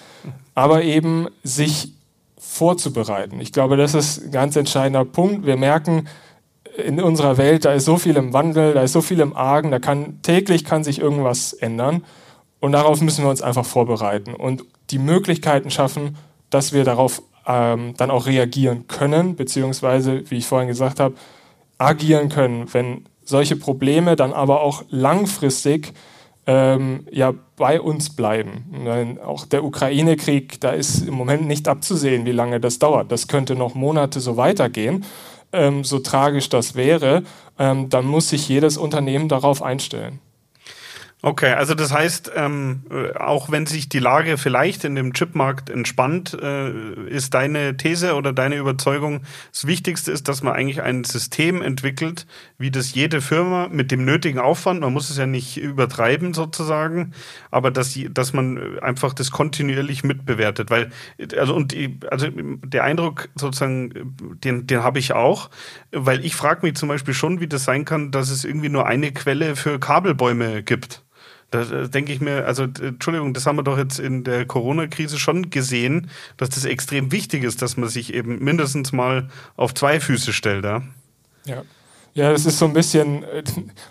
Aber 0.55 0.83
eben 0.83 1.27
sich 1.43 1.93
vorzubereiten. 2.37 3.41
Ich 3.41 3.51
glaube, 3.51 3.77
das 3.77 3.93
ist 3.93 4.25
ein 4.25 4.31
ganz 4.31 4.55
entscheidender 4.55 5.05
Punkt. 5.05 5.45
Wir 5.45 5.57
merken 5.57 6.07
in 6.77 7.01
unserer 7.01 7.37
Welt, 7.37 7.65
da 7.65 7.73
ist 7.73 7.85
so 7.85 7.97
viel 7.97 8.15
im 8.15 8.33
Wandel, 8.33 8.73
da 8.73 8.83
ist 8.83 8.93
so 8.93 9.01
viel 9.01 9.19
im 9.19 9.35
Argen, 9.35 9.71
da 9.71 9.79
kann 9.79 10.21
täglich 10.21 10.63
kann 10.63 10.83
sich 10.83 10.99
irgendwas 10.99 11.53
ändern. 11.53 12.03
Und 12.59 12.71
darauf 12.71 13.01
müssen 13.01 13.23
wir 13.23 13.29
uns 13.29 13.41
einfach 13.41 13.65
vorbereiten 13.65 14.33
und 14.33 14.63
die 14.89 14.99
Möglichkeiten 14.99 15.71
schaffen, 15.71 16.17
dass 16.49 16.71
wir 16.71 16.83
darauf 16.83 17.21
ähm, 17.45 17.93
dann 17.97 18.11
auch 18.11 18.25
reagieren 18.25 18.87
können, 18.87 19.35
beziehungsweise, 19.35 20.29
wie 20.29 20.37
ich 20.37 20.47
vorhin 20.47 20.67
gesagt 20.67 20.99
habe, 20.99 21.15
agieren 21.83 22.29
können, 22.29 22.73
wenn 22.73 23.05
solche 23.23 23.55
Probleme 23.55 24.15
dann 24.15 24.33
aber 24.33 24.61
auch 24.61 24.83
langfristig 24.89 25.93
ähm, 26.45 27.07
ja, 27.11 27.33
bei 27.55 27.79
uns 27.79 28.15
bleiben. 28.15 28.65
Denn 28.85 29.19
auch 29.19 29.45
der 29.45 29.63
Ukraine-Krieg, 29.63 30.59
da 30.59 30.71
ist 30.71 31.07
im 31.07 31.13
Moment 31.13 31.47
nicht 31.47 31.67
abzusehen, 31.67 32.25
wie 32.25 32.31
lange 32.31 32.59
das 32.59 32.79
dauert. 32.79 33.11
Das 33.11 33.27
könnte 33.27 33.55
noch 33.55 33.75
Monate 33.75 34.19
so 34.19 34.35
weitergehen. 34.35 35.05
Ähm, 35.53 35.83
so 35.83 35.99
tragisch 35.99 36.49
das 36.49 36.75
wäre, 36.75 37.23
ähm, 37.59 37.89
dann 37.89 38.05
muss 38.05 38.29
sich 38.29 38.49
jedes 38.49 38.77
Unternehmen 38.77 39.29
darauf 39.29 39.61
einstellen. 39.61 40.19
Okay, 41.25 41.53
also 41.53 41.73
das 41.73 41.93
heißt, 41.93 42.33
ähm, 42.35 42.81
äh, 42.91 43.17
auch 43.17 43.49
wenn 43.49 43.65
sich 43.65 43.87
die 43.87 43.99
Lage 43.99 44.37
vielleicht 44.37 44.83
in 44.83 44.93
dem 44.95 45.13
Chipmarkt 45.13 45.69
entspannt, 45.69 46.33
äh, 46.33 46.69
ist 47.07 47.33
deine 47.33 47.77
These 47.77 48.15
oder 48.15 48.33
deine 48.33 48.57
Überzeugung, 48.57 49.21
das 49.49 49.65
Wichtigste 49.65 50.11
ist, 50.11 50.27
dass 50.27 50.43
man 50.43 50.51
eigentlich 50.51 50.81
ein 50.81 51.05
System 51.05 51.61
entwickelt, 51.61 52.27
wie 52.57 52.71
das 52.71 52.93
jede 52.93 53.21
Firma 53.21 53.69
mit 53.71 53.89
dem 53.89 54.03
nötigen 54.03 54.37
Aufwand, 54.37 54.81
man 54.81 54.91
muss 54.91 55.09
es 55.09 55.17
ja 55.17 55.25
nicht 55.25 55.55
übertreiben 55.55 56.33
sozusagen, 56.33 57.13
aber 57.51 57.71
dass, 57.71 57.97
dass 58.09 58.33
man 58.33 58.79
einfach 58.79 59.13
das 59.13 59.31
kontinuierlich 59.31 60.03
mitbewertet. 60.03 60.71
Weil, 60.71 60.89
also 61.39 61.55
und 61.55 61.73
also 62.11 62.27
der 62.31 62.83
Eindruck 62.83 63.29
sozusagen, 63.35 64.13
den, 64.43 64.67
den 64.67 64.83
habe 64.83 64.99
ich 64.99 65.13
auch, 65.13 65.49
weil 65.93 66.25
ich 66.25 66.35
frage 66.35 66.65
mich 66.65 66.75
zum 66.75 66.89
Beispiel 66.89 67.13
schon, 67.13 67.39
wie 67.39 67.47
das 67.47 67.63
sein 67.63 67.85
kann, 67.85 68.11
dass 68.11 68.29
es 68.29 68.43
irgendwie 68.43 68.67
nur 68.67 68.87
eine 68.87 69.13
Quelle 69.13 69.55
für 69.55 69.79
Kabelbäume 69.79 70.63
gibt. 70.63 71.01
Da 71.53 71.85
denke 71.85 72.11
ich 72.11 72.19
mir, 72.19 72.47
also 72.47 72.63
Entschuldigung, 72.63 73.35
das 73.35 73.45
haben 73.45 73.57
wir 73.57 73.63
doch 73.63 73.77
jetzt 73.77 73.99
in 73.99 74.23
der 74.23 74.47
Corona-Krise 74.47 75.19
schon 75.19 75.51
gesehen, 75.51 76.09
dass 76.35 76.49
das 76.49 76.65
extrem 76.65 77.11
wichtig 77.11 77.43
ist, 77.43 77.61
dass 77.61 77.77
man 77.77 77.89
sich 77.89 78.11
eben 78.11 78.43
mindestens 78.43 78.91
mal 78.91 79.29
auf 79.55 79.75
zwei 79.75 79.99
Füße 79.99 80.33
stellt. 80.33 80.65
Ja, 80.65 80.81
ja. 81.45 81.61
ja 82.15 82.31
das 82.31 82.47
ist 82.47 82.57
so 82.57 82.65
ein 82.65 82.73
bisschen 82.73 83.21
äh, 83.21 83.43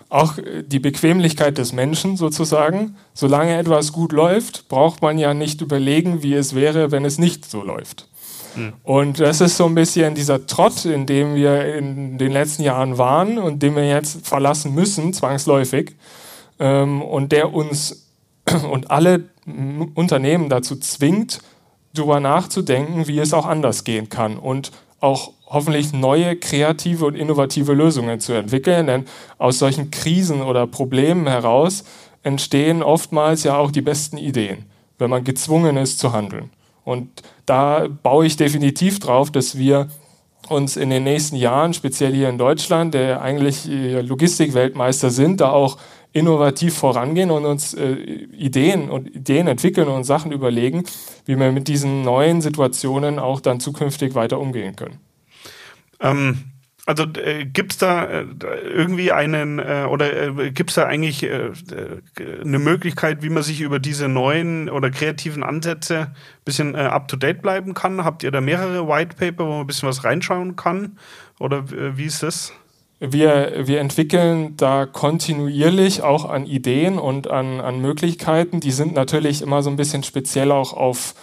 auch 0.09 0.33
die 0.65 0.79
Bequemlichkeit 0.79 1.57
des 1.57 1.71
Menschen 1.71 2.17
sozusagen. 2.17 2.97
Solange 3.13 3.57
etwas 3.57 3.93
gut 3.93 4.11
läuft, 4.11 4.67
braucht 4.67 5.01
man 5.01 5.17
ja 5.17 5.33
nicht 5.33 5.61
überlegen, 5.61 6.21
wie 6.21 6.33
es 6.33 6.55
wäre, 6.55 6.91
wenn 6.91 7.05
es 7.05 7.17
nicht 7.17 7.49
so 7.49 7.63
läuft. 7.63 8.09
Hm. 8.55 8.73
Und 8.83 9.21
das 9.21 9.39
ist 9.39 9.55
so 9.55 9.67
ein 9.67 9.75
bisschen 9.75 10.15
dieser 10.15 10.47
Trott, 10.47 10.83
in 10.83 11.05
dem 11.05 11.35
wir 11.35 11.75
in 11.75 12.17
den 12.17 12.33
letzten 12.33 12.63
Jahren 12.63 12.97
waren 12.97 13.37
und 13.37 13.63
den 13.63 13.73
wir 13.77 13.87
jetzt 13.87 14.27
verlassen 14.27 14.75
müssen, 14.75 15.13
zwangsläufig 15.13 15.95
und 16.57 17.31
der 17.31 17.53
uns 17.53 18.09
und 18.71 18.91
alle 18.91 19.29
Unternehmen 19.95 20.49
dazu 20.49 20.75
zwingt, 20.75 21.41
darüber 21.93 22.19
nachzudenken, 22.19 23.07
wie 23.07 23.19
es 23.19 23.33
auch 23.33 23.45
anders 23.45 23.83
gehen 23.83 24.09
kann 24.09 24.37
und 24.37 24.71
auch 24.99 25.33
hoffentlich 25.45 25.93
neue, 25.93 26.35
kreative 26.35 27.05
und 27.05 27.15
innovative 27.15 27.73
Lösungen 27.73 28.19
zu 28.19 28.33
entwickeln. 28.33 28.87
Denn 28.87 29.05
aus 29.37 29.59
solchen 29.59 29.91
Krisen 29.91 30.41
oder 30.41 30.65
Problemen 30.65 31.27
heraus 31.27 31.83
entstehen 32.23 32.81
oftmals 32.81 33.43
ja 33.43 33.57
auch 33.57 33.69
die 33.69 33.81
besten 33.81 34.17
Ideen, 34.17 34.65
wenn 34.97 35.09
man 35.09 35.23
gezwungen 35.23 35.77
ist 35.77 35.99
zu 35.99 36.13
handeln. 36.13 36.49
Und 36.83 37.09
da 37.45 37.87
baue 38.01 38.25
ich 38.25 38.37
definitiv 38.37 38.99
drauf, 38.99 39.29
dass 39.29 39.57
wir 39.57 39.89
uns 40.49 40.75
in 40.75 40.89
den 40.89 41.03
nächsten 41.03 41.35
Jahren, 41.35 41.73
speziell 41.73 42.13
hier 42.13 42.29
in 42.29 42.37
Deutschland, 42.37 42.93
der 42.93 43.21
eigentlich 43.21 43.65
Logistikweltmeister 43.65 45.09
sind, 45.09 45.39
da 45.39 45.51
auch 45.51 45.77
innovativ 46.13 46.75
vorangehen 46.77 47.31
und 47.31 47.45
uns 47.45 47.73
äh, 47.73 47.93
Ideen 47.93 48.89
und 48.89 49.13
Ideen 49.13 49.47
entwickeln 49.47 49.87
und 49.87 50.03
Sachen 50.03 50.31
überlegen, 50.31 50.83
wie 51.25 51.37
wir 51.37 51.51
mit 51.51 51.67
diesen 51.67 52.03
neuen 52.03 52.41
Situationen 52.41 53.19
auch 53.19 53.41
dann 53.41 53.59
zukünftig 53.59 54.13
weiter 54.15 54.39
umgehen 54.39 54.75
können. 54.75 54.99
Ähm, 55.99 56.53
also 56.85 57.05
äh, 57.15 57.45
gibt 57.45 57.71
es 57.71 57.77
da 57.77 58.03
äh, 58.03 58.25
irgendwie 58.61 59.13
einen 59.13 59.57
äh, 59.57 59.87
oder 59.89 60.37
äh, 60.37 60.51
gibt 60.51 60.71
es 60.71 60.75
da 60.75 60.85
eigentlich 60.85 61.23
äh, 61.23 61.51
eine 62.41 62.59
Möglichkeit, 62.59 63.23
wie 63.23 63.29
man 63.29 63.41
sich 63.41 63.61
über 63.61 63.79
diese 63.79 64.09
neuen 64.09 64.69
oder 64.69 64.91
kreativen 64.91 65.43
Ansätze 65.43 65.99
ein 65.99 66.15
bisschen 66.43 66.75
äh, 66.75 66.79
up-to-date 66.79 67.41
bleiben 67.41 67.73
kann? 67.73 68.03
Habt 68.03 68.23
ihr 68.23 68.31
da 68.31 68.41
mehrere 68.41 68.87
White 68.87 69.15
Paper, 69.15 69.45
wo 69.45 69.51
man 69.51 69.61
ein 69.61 69.67
bisschen 69.67 69.87
was 69.87 70.03
reinschauen 70.03 70.57
kann? 70.57 70.99
Oder 71.39 71.59
äh, 71.59 71.97
wie 71.97 72.05
ist 72.05 72.21
das? 72.21 72.53
Wir, 73.05 73.67
wir 73.67 73.81
entwickeln 73.81 74.55
da 74.55 74.85
kontinuierlich 74.85 76.03
auch 76.03 76.23
an 76.23 76.45
Ideen 76.45 76.97
und 76.97 77.29
an, 77.29 77.59
an 77.59 77.81
Möglichkeiten. 77.81 78.61
Die 78.61 78.71
sind 78.71 78.93
natürlich 78.93 79.41
immer 79.41 79.61
so 79.61 79.69
ein 79.69 79.75
bisschen 79.75 80.03
speziell 80.03 80.53
auch 80.53 80.71
auf, 80.71 81.13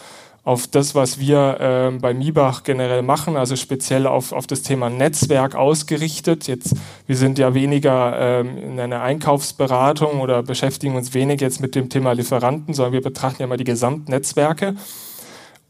auf 0.44 0.66
das, 0.66 0.94
was 0.94 1.18
wir 1.18 1.58
äh, 1.58 1.98
bei 1.98 2.12
Mibach 2.12 2.64
generell 2.64 3.00
machen, 3.00 3.38
also 3.38 3.56
speziell 3.56 4.06
auf, 4.06 4.32
auf 4.32 4.46
das 4.46 4.60
Thema 4.60 4.90
Netzwerk 4.90 5.54
ausgerichtet. 5.54 6.48
Jetzt, 6.48 6.76
wir 7.06 7.16
sind 7.16 7.38
ja 7.38 7.54
weniger 7.54 8.14
ähm, 8.20 8.58
in 8.58 8.78
einer 8.78 9.00
Einkaufsberatung 9.00 10.20
oder 10.20 10.42
beschäftigen 10.42 10.96
uns 10.96 11.14
wenig 11.14 11.40
jetzt 11.40 11.62
mit 11.62 11.74
dem 11.74 11.88
Thema 11.88 12.12
Lieferanten, 12.12 12.74
sondern 12.74 12.92
wir 12.92 13.00
betrachten 13.02 13.40
ja 13.40 13.46
mal 13.46 13.56
die 13.56 13.64
Gesamtnetzwerke. 13.64 14.74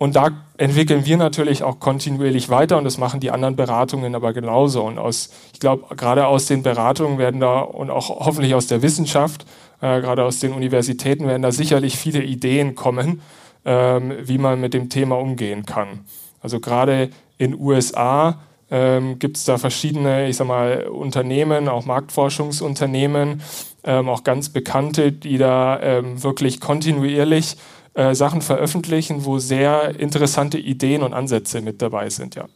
Und 0.01 0.17
da 0.17 0.31
entwickeln 0.57 1.05
wir 1.05 1.19
natürlich 1.19 1.63
auch 1.63 1.79
kontinuierlich 1.79 2.49
weiter 2.49 2.79
und 2.79 2.85
das 2.85 2.97
machen 2.97 3.21
die 3.21 3.31
anderen 3.31 3.55
Beratungen 3.55 4.15
aber 4.15 4.33
genauso. 4.33 4.83
Und 4.83 4.99
aus, 4.99 5.29
ich 5.53 5.61
glaube, 5.61 5.95
gerade 5.95 6.27
aus 6.27 6.47
den 6.47 6.63
Beratungen 6.63 7.19
werden 7.19 7.39
da 7.39 7.61
und 7.61 7.91
auch 7.91 8.09
hoffentlich 8.09 8.55
aus 8.55 8.67
der 8.67 8.81
Wissenschaft, 8.81 9.45
äh, 9.83 10.01
gerade 10.01 10.25
aus 10.25 10.39
den 10.39 10.55
Universitäten 10.55 11.29
werden 11.29 11.43
da 11.43 11.53
sicherlich 11.53 11.99
viele 11.99 12.23
Ideen 12.23 12.75
kommen, 12.75 13.21
ähm, 13.67 14.15
wie 14.23 14.39
man 14.39 14.59
mit 14.59 14.73
dem 14.73 14.89
Thema 14.89 15.19
umgehen 15.19 15.67
kann. 15.67 16.07
Also 16.41 16.61
gerade 16.61 17.11
in 17.37 17.61
USA 17.61 18.41
ähm, 18.71 19.19
gibt 19.19 19.37
es 19.37 19.45
da 19.45 19.59
verschiedene, 19.59 20.31
ich 20.31 20.39
sag 20.39 20.47
mal, 20.47 20.87
Unternehmen, 20.87 21.69
auch 21.69 21.85
Marktforschungsunternehmen, 21.85 23.43
ähm, 23.85 24.09
auch 24.09 24.25
ganz 24.25 24.49
bekannte, 24.49 25.13
die 25.13 25.37
da 25.37 25.79
ähm, 25.83 26.23
wirklich 26.23 26.59
kontinuierlich 26.59 27.59
äh, 27.95 28.15
Sachen 28.15 28.43
veröffentlichen, 28.43 29.25
wo 29.25 29.39
sehr 29.39 29.99
interessante 29.99 30.59
Ideen 30.59 31.03
und 31.03 31.15
Ansätze 31.15 31.61
mit 31.61 31.83
dabei 31.83 32.11
sind, 32.11 32.35
ja. 32.35 32.47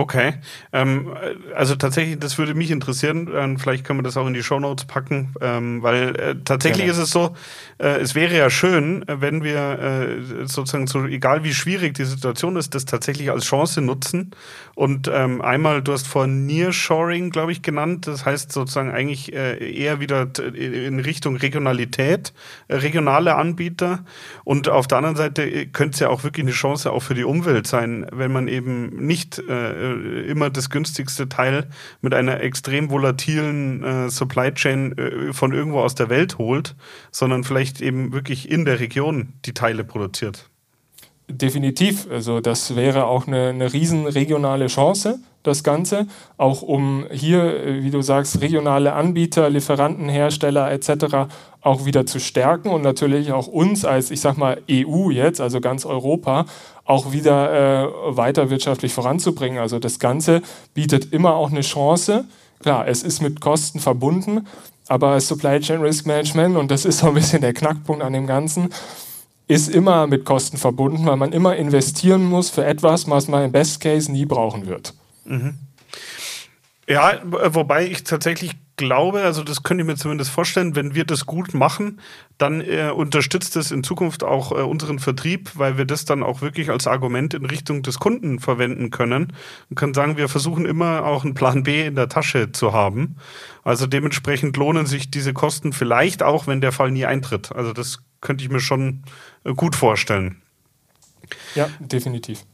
Okay, 0.00 0.32
ähm, 0.72 1.14
also 1.54 1.74
tatsächlich, 1.74 2.18
das 2.18 2.38
würde 2.38 2.54
mich 2.54 2.70
interessieren. 2.70 3.28
Ähm, 3.34 3.58
vielleicht 3.58 3.84
können 3.84 3.98
wir 3.98 4.02
das 4.02 4.16
auch 4.16 4.26
in 4.26 4.32
die 4.32 4.42
Show 4.42 4.58
Notes 4.58 4.86
packen, 4.86 5.34
ähm, 5.42 5.82
weil 5.82 6.16
äh, 6.18 6.36
tatsächlich 6.42 6.86
Gerne. 6.86 6.92
ist 6.92 7.04
es 7.04 7.10
so, 7.10 7.36
äh, 7.76 8.00
es 8.00 8.14
wäre 8.14 8.34
ja 8.34 8.48
schön, 8.48 9.04
wenn 9.06 9.44
wir 9.44 9.78
äh, 9.78 10.46
sozusagen 10.46 10.86
so, 10.86 11.04
egal 11.04 11.44
wie 11.44 11.52
schwierig 11.52 11.92
die 11.92 12.06
Situation 12.06 12.56
ist, 12.56 12.74
das 12.74 12.86
tatsächlich 12.86 13.30
als 13.30 13.44
Chance 13.44 13.82
nutzen. 13.82 14.30
Und 14.74 15.10
ähm, 15.12 15.42
einmal, 15.42 15.82
du 15.82 15.92
hast 15.92 16.08
vorhin 16.08 16.46
Nearshoring, 16.46 17.28
glaube 17.28 17.52
ich, 17.52 17.60
genannt. 17.60 18.06
Das 18.06 18.24
heißt 18.24 18.52
sozusagen 18.52 18.90
eigentlich 18.90 19.34
äh, 19.34 19.58
eher 19.70 20.00
wieder 20.00 20.28
in 20.54 21.00
Richtung 21.00 21.36
Regionalität, 21.36 22.32
äh, 22.68 22.76
regionale 22.76 23.34
Anbieter. 23.34 24.02
Und 24.44 24.70
auf 24.70 24.86
der 24.86 24.96
anderen 24.96 25.16
Seite 25.16 25.42
äh, 25.42 25.66
könnte 25.66 25.92
es 25.92 26.00
ja 26.00 26.08
auch 26.08 26.24
wirklich 26.24 26.44
eine 26.44 26.52
Chance 26.52 26.90
auch 26.90 27.02
für 27.02 27.12
die 27.12 27.24
Umwelt 27.24 27.66
sein, 27.66 28.06
wenn 28.10 28.32
man 28.32 28.48
eben 28.48 28.96
nicht 29.04 29.38
äh, 29.38 29.89
äh, 29.90 30.30
immer 30.30 30.50
das 30.50 30.70
günstigste 30.70 31.28
Teil 31.28 31.68
mit 32.00 32.14
einer 32.14 32.40
extrem 32.40 32.90
volatilen 32.90 33.82
äh, 33.82 34.10
Supply 34.10 34.52
Chain 34.52 34.96
äh, 34.96 35.32
von 35.32 35.52
irgendwo 35.52 35.80
aus 35.80 35.94
der 35.94 36.08
Welt 36.08 36.38
holt, 36.38 36.74
sondern 37.10 37.44
vielleicht 37.44 37.80
eben 37.80 38.12
wirklich 38.12 38.50
in 38.50 38.64
der 38.64 38.80
Region 38.80 39.34
die 39.44 39.54
Teile 39.54 39.84
produziert. 39.84 40.50
Definitiv. 41.30 42.08
Also 42.10 42.40
das 42.40 42.74
wäre 42.74 43.06
auch 43.06 43.26
eine, 43.26 43.50
eine 43.50 43.72
riesen 43.72 44.06
regionale 44.06 44.66
Chance, 44.66 45.20
das 45.42 45.62
Ganze, 45.62 46.06
auch 46.36 46.62
um 46.62 47.06
hier, 47.10 47.64
äh, 47.64 47.82
wie 47.82 47.90
du 47.90 48.02
sagst, 48.02 48.40
regionale 48.40 48.92
Anbieter, 48.92 49.48
Lieferanten, 49.48 50.08
Hersteller 50.08 50.70
etc. 50.72 51.28
auch 51.62 51.84
wieder 51.84 52.06
zu 52.06 52.18
stärken 52.20 52.70
und 52.70 52.82
natürlich 52.82 53.32
auch 53.32 53.46
uns 53.46 53.84
als, 53.84 54.10
ich 54.10 54.20
sag 54.20 54.36
mal, 54.36 54.62
EU 54.70 55.10
jetzt, 55.10 55.40
also 55.40 55.60
ganz 55.60 55.84
Europa, 55.84 56.46
auch 56.84 57.12
wieder 57.12 57.84
äh, 57.84 58.16
weiter 58.16 58.50
wirtschaftlich 58.50 58.92
voranzubringen. 58.92 59.58
Also 59.58 59.78
das 59.78 59.98
Ganze 59.98 60.42
bietet 60.74 61.12
immer 61.12 61.34
auch 61.34 61.50
eine 61.50 61.60
Chance. 61.60 62.24
Klar, 62.60 62.88
es 62.88 63.02
ist 63.02 63.20
mit 63.22 63.40
Kosten 63.40 63.78
verbunden, 63.78 64.46
aber 64.88 65.20
Supply 65.20 65.60
Chain 65.60 65.80
Risk 65.80 66.06
Management, 66.06 66.56
und 66.56 66.70
das 66.70 66.84
ist 66.84 66.98
so 66.98 67.08
ein 67.08 67.14
bisschen 67.14 67.40
der 67.40 67.52
Knackpunkt 67.52 68.02
an 68.02 68.12
dem 68.12 68.26
Ganzen, 68.26 68.70
ist 69.46 69.68
immer 69.68 70.06
mit 70.06 70.24
Kosten 70.24 70.56
verbunden, 70.56 71.06
weil 71.06 71.16
man 71.16 71.32
immer 71.32 71.56
investieren 71.56 72.24
muss 72.24 72.50
für 72.50 72.64
etwas, 72.64 73.08
was 73.08 73.28
man 73.28 73.44
im 73.44 73.52
Best 73.52 73.80
Case 73.80 74.10
nie 74.10 74.24
brauchen 74.24 74.66
wird. 74.66 74.94
Mhm. 75.24 75.58
Ja, 76.88 77.20
wobei 77.24 77.86
ich 77.86 78.04
tatsächlich 78.04 78.52
glaube, 78.80 79.20
also 79.20 79.44
das 79.44 79.62
könnte 79.62 79.82
ich 79.82 79.86
mir 79.86 79.96
zumindest 79.96 80.30
vorstellen, 80.30 80.74
wenn 80.74 80.94
wir 80.94 81.04
das 81.04 81.26
gut 81.26 81.52
machen, 81.52 82.00
dann 82.38 82.62
äh, 82.62 82.90
unterstützt 82.90 83.54
es 83.56 83.70
in 83.70 83.84
Zukunft 83.84 84.24
auch 84.24 84.52
äh, 84.52 84.62
unseren 84.62 84.98
Vertrieb, 84.98 85.50
weil 85.54 85.76
wir 85.76 85.84
das 85.84 86.06
dann 86.06 86.22
auch 86.22 86.40
wirklich 86.40 86.70
als 86.70 86.86
Argument 86.86 87.34
in 87.34 87.44
Richtung 87.44 87.82
des 87.82 87.98
Kunden 87.98 88.40
verwenden 88.40 88.90
können 88.90 89.34
und 89.68 89.76
können 89.76 89.92
sagen, 89.92 90.16
wir 90.16 90.30
versuchen 90.30 90.64
immer 90.64 91.04
auch 91.04 91.24
einen 91.24 91.34
Plan 91.34 91.62
B 91.62 91.86
in 91.86 91.94
der 91.94 92.08
Tasche 92.08 92.52
zu 92.52 92.72
haben. 92.72 93.16
Also 93.62 93.86
dementsprechend 93.86 94.56
lohnen 94.56 94.86
sich 94.86 95.10
diese 95.10 95.34
Kosten 95.34 95.74
vielleicht 95.74 96.22
auch, 96.22 96.46
wenn 96.46 96.62
der 96.62 96.72
Fall 96.72 96.90
nie 96.90 97.04
eintritt. 97.04 97.52
Also 97.52 97.74
das 97.74 97.98
könnte 98.22 98.42
ich 98.42 98.50
mir 98.50 98.60
schon 98.60 99.02
äh, 99.44 99.52
gut 99.52 99.76
vorstellen. 99.76 100.40
Ja, 101.54 101.68
definitiv. 101.78 102.46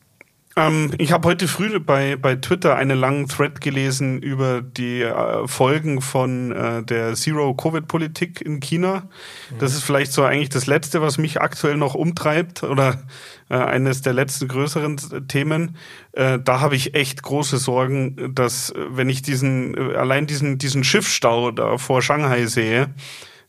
Ähm, 0.58 0.90
ich 0.96 1.12
habe 1.12 1.28
heute 1.28 1.48
früh 1.48 1.78
bei, 1.78 2.16
bei 2.16 2.34
Twitter 2.36 2.76
einen 2.76 2.98
langen 2.98 3.28
Thread 3.28 3.60
gelesen 3.60 4.22
über 4.22 4.62
die 4.62 5.02
äh, 5.02 5.46
Folgen 5.46 6.00
von 6.00 6.50
äh, 6.50 6.82
der 6.82 7.14
Zero-Covid-Politik 7.14 8.40
in 8.40 8.60
China. 8.60 9.02
Mhm. 9.50 9.58
Das 9.58 9.74
ist 9.74 9.82
vielleicht 9.82 10.12
so 10.12 10.24
eigentlich 10.24 10.48
das 10.48 10.66
Letzte, 10.66 11.02
was 11.02 11.18
mich 11.18 11.42
aktuell 11.42 11.76
noch 11.76 11.94
umtreibt 11.94 12.62
oder 12.62 13.02
äh, 13.50 13.56
eines 13.56 14.00
der 14.00 14.14
letzten 14.14 14.48
größeren 14.48 15.28
Themen. 15.28 15.76
Äh, 16.12 16.38
da 16.42 16.60
habe 16.60 16.74
ich 16.74 16.94
echt 16.94 17.22
große 17.22 17.58
Sorgen, 17.58 18.34
dass 18.34 18.72
wenn 18.88 19.10
ich 19.10 19.20
diesen, 19.20 19.76
äh, 19.76 19.94
allein 19.96 20.26
diesen, 20.26 20.56
diesen 20.56 20.84
Schiffsstau 20.84 21.50
da 21.50 21.76
vor 21.76 22.00
Shanghai 22.00 22.46
sehe, 22.46 22.94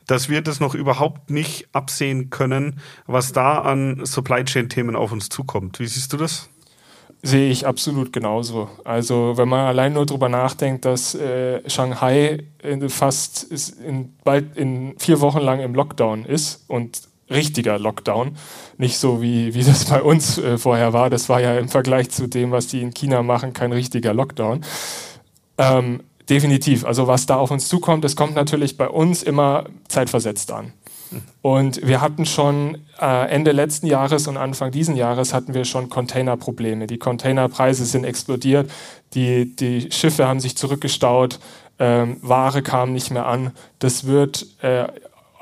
dass 0.08 0.28
wir 0.28 0.42
das 0.42 0.60
noch 0.60 0.76
überhaupt 0.76 1.30
nicht 1.30 1.70
absehen 1.72 2.30
können, 2.30 2.82
was 3.06 3.32
da 3.32 3.60
an 3.60 4.06
Supply 4.06 4.44
Chain 4.44 4.68
Themen 4.68 4.98
auf 4.98 5.14
uns 5.14 5.30
zukommt. 5.30 5.80
Wie 5.80 5.88
siehst 5.88 6.12
du 6.12 6.18
das? 6.18 6.50
Sehe 7.24 7.50
ich 7.50 7.66
absolut 7.66 8.14
genauso. 8.14 8.70
Also 8.84 9.34
wenn 9.36 9.50
man 9.50 9.66
allein 9.66 9.94
nur 9.94 10.06
darüber 10.06 10.30
nachdenkt, 10.30 10.86
dass 10.86 11.16
äh, 11.16 11.68
Shanghai 11.70 12.44
fast 12.90 13.44
in, 13.82 14.14
bald 14.24 14.56
in 14.56 14.94
vier 15.00 15.20
Wochen 15.20 15.40
lang 15.40 15.60
im 15.60 15.74
Lockdown 15.74 16.26
ist 16.26 16.64
und 16.68 17.02
richtiger 17.30 17.80
Lockdown, 17.80 18.38
nicht 18.78 18.98
so 18.98 19.22
wie, 19.22 19.54
wie 19.54 19.64
das 19.64 19.86
bei 19.86 20.02
uns 20.02 20.38
äh, 20.38 20.58
vorher 20.58 20.94
war. 20.94 21.10
Das 21.10 21.28
war 21.28 21.42
ja 21.42 21.58
im 21.58 21.70
Vergleich 21.70 22.10
zu 22.12 22.28
dem, 22.28 22.52
was 22.52 22.68
die 22.68 22.82
in 22.82 22.94
China 22.94 23.24
machen, 23.24 23.54
kein 23.54 23.72
richtiger 23.72 24.14
Lockdown. 24.14 24.64
Ähm, 25.58 26.04
definitiv. 26.30 26.86
Also 26.86 27.08
was 27.08 27.26
da 27.26 27.36
auf 27.38 27.52
uns 27.52 27.68
zukommt, 27.68 28.04
das 28.04 28.16
kommt 28.16 28.36
natürlich 28.36 28.78
bei 28.78 28.88
uns 28.88 29.24
immer 29.24 29.66
zeitversetzt 29.88 30.52
an. 30.52 30.74
Und 31.42 31.86
wir 31.86 32.02
hatten 32.02 32.26
schon 32.26 32.78
äh, 33.00 33.30
Ende 33.30 33.52
letzten 33.52 33.88
Jahres 33.88 34.28
und 34.28 34.38
Anfang 34.38 34.72
diesen 34.72 34.96
Jahres 34.96 35.34
hatten 35.34 35.54
wir 35.54 35.66
schon 35.66 35.90
Containerprobleme. 35.90 36.88
Die 36.88 36.98
Containerpreise 36.98 37.86
sind 37.86 38.04
explodiert, 38.04 38.70
die, 39.14 39.56
die 39.56 39.92
Schiffe 39.92 40.28
haben 40.28 40.40
sich 40.40 40.58
zurückgestaut, 40.58 41.40
ähm, 41.80 42.18
Ware 42.22 42.62
kam 42.62 42.94
nicht 42.94 43.12
mehr 43.12 43.26
an. 43.26 43.52
Das 43.80 44.06
wird 44.06 44.48
äh, 44.62 44.88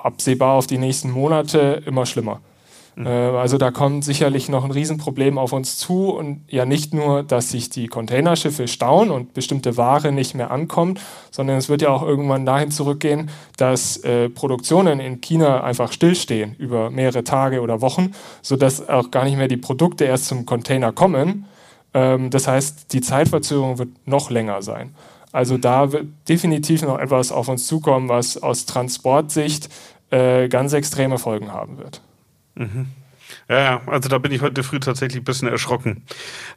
absehbar 0.01 0.54
auf 0.54 0.67
die 0.67 0.78
nächsten 0.78 1.10
Monate 1.12 1.82
immer 1.86 2.06
schlimmer. 2.06 2.41
Mhm. 2.95 3.08
Also 3.08 3.58
da 3.58 3.71
kommt 3.71 4.05
sicherlich 4.05 4.47
noch 4.47 4.63
ein 4.63 4.71
Riesenproblem 4.71 5.38
auf 5.38 5.51
uns 5.51 5.77
zu 5.77 6.12
und 6.12 6.41
ja 6.47 6.65
nicht 6.65 6.93
nur, 6.93 7.23
dass 7.23 7.51
sich 7.51 7.69
die 7.69 7.88
Containerschiffe 7.88 8.67
stauen 8.67 9.12
und 9.12 9.34
bestimmte 9.34 9.75
Ware 9.75 10.12
nicht 10.12 10.34
mehr 10.34 10.49
ankommt, 10.49 11.01
sondern 11.29 11.58
es 11.58 11.67
wird 11.67 11.81
ja 11.81 11.89
auch 11.89 12.03
irgendwann 12.03 12.45
dahin 12.45 12.71
zurückgehen, 12.71 13.29
dass 13.58 13.97
äh, 13.97 14.29
Produktionen 14.29 14.99
in 14.99 15.19
China 15.19 15.63
einfach 15.63 15.91
stillstehen 15.91 16.55
über 16.58 16.89
mehrere 16.89 17.23
Tage 17.23 17.62
oder 17.62 17.81
Wochen, 17.81 18.13
sodass 18.41 18.88
auch 18.88 19.12
gar 19.12 19.25
nicht 19.25 19.38
mehr 19.38 19.49
die 19.49 19.58
Produkte 19.58 20.05
erst 20.05 20.27
zum 20.27 20.45
Container 20.45 20.93
kommen. 20.93 21.45
Ähm, 21.93 22.29
das 22.29 22.47
heißt, 22.47 22.93
die 22.93 23.01
Zeitverzögerung 23.01 23.77
wird 23.77 23.89
noch 24.05 24.29
länger 24.29 24.62
sein. 24.62 24.95
Also 25.34 25.58
da 25.58 25.91
wird 25.91 26.08
definitiv 26.29 26.81
noch 26.84 26.97
etwas 26.97 27.34
auf 27.34 27.49
uns 27.49 27.67
zukommen, 27.67 28.08
was 28.08 28.41
aus 28.41 28.65
Transportsicht 28.65 29.67
äh, 30.10 30.47
ganz 30.47 30.71
extreme 30.71 31.17
Folgen 31.17 31.51
haben 31.51 31.77
wird. 31.77 32.01
Mhm. 32.56 32.88
Ja, 33.50 33.82
also 33.88 34.10
da 34.10 34.18
bin 34.18 34.32
ich 34.32 34.41
heute 34.41 34.63
früh 34.63 34.80
tatsächlich 34.80 35.22
ein 35.22 35.26
bisschen 35.26 35.48
erschrocken. 35.48 36.04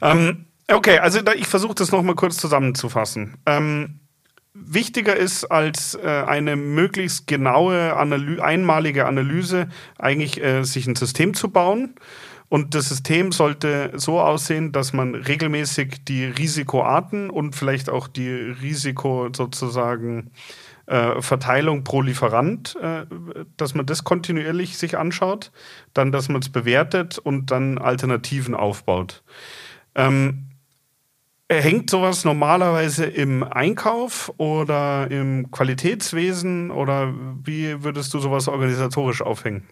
Ähm, 0.00 0.46
okay, 0.70 0.98
also 0.98 1.20
da, 1.22 1.32
ich 1.32 1.46
versuche 1.46 1.74
das 1.74 1.92
nochmal 1.92 2.14
kurz 2.14 2.36
zusammenzufassen. 2.36 3.36
Ähm, 3.46 4.00
wichtiger 4.54 5.16
ist 5.16 5.44
als 5.44 5.94
äh, 5.94 6.24
eine 6.26 6.56
möglichst 6.56 7.26
genaue, 7.26 7.96
Analy 7.96 8.40
einmalige 8.40 9.06
Analyse 9.06 9.68
eigentlich 9.98 10.42
äh, 10.42 10.62
sich 10.64 10.86
ein 10.86 10.96
System 10.96 11.34
zu 11.34 11.50
bauen. 11.50 11.94
Und 12.50 12.74
das 12.74 12.88
System 12.88 13.30
sollte 13.30 13.92
so 13.94 14.20
aussehen, 14.20 14.72
dass 14.72 14.94
man 14.94 15.14
regelmäßig 15.14 16.04
die 16.06 16.24
Risikoarten 16.24 17.28
und 17.28 17.54
vielleicht 17.54 17.90
auch 17.90 18.08
die 18.08 18.30
Risiko 18.30 19.28
sozusagen 19.34 20.30
äh, 20.88 21.20
Verteilung 21.20 21.84
pro 21.84 22.02
Lieferant, 22.02 22.76
äh, 22.76 23.04
dass 23.56 23.74
man 23.74 23.86
das 23.86 24.04
kontinuierlich 24.04 24.78
sich 24.78 24.96
anschaut, 24.96 25.52
dann, 25.92 26.12
dass 26.12 26.28
man 26.28 26.40
es 26.40 26.48
bewertet 26.48 27.18
und 27.18 27.50
dann 27.50 27.78
Alternativen 27.78 28.54
aufbaut. 28.54 29.22
Ähm, 29.94 30.48
hängt 31.50 31.90
sowas 31.90 32.24
normalerweise 32.24 33.06
im 33.06 33.42
Einkauf 33.42 34.32
oder 34.36 35.10
im 35.10 35.50
Qualitätswesen 35.50 36.70
oder 36.70 37.12
wie 37.42 37.82
würdest 37.82 38.12
du 38.14 38.18
sowas 38.18 38.48
organisatorisch 38.48 39.22
aufhängen? 39.22 39.66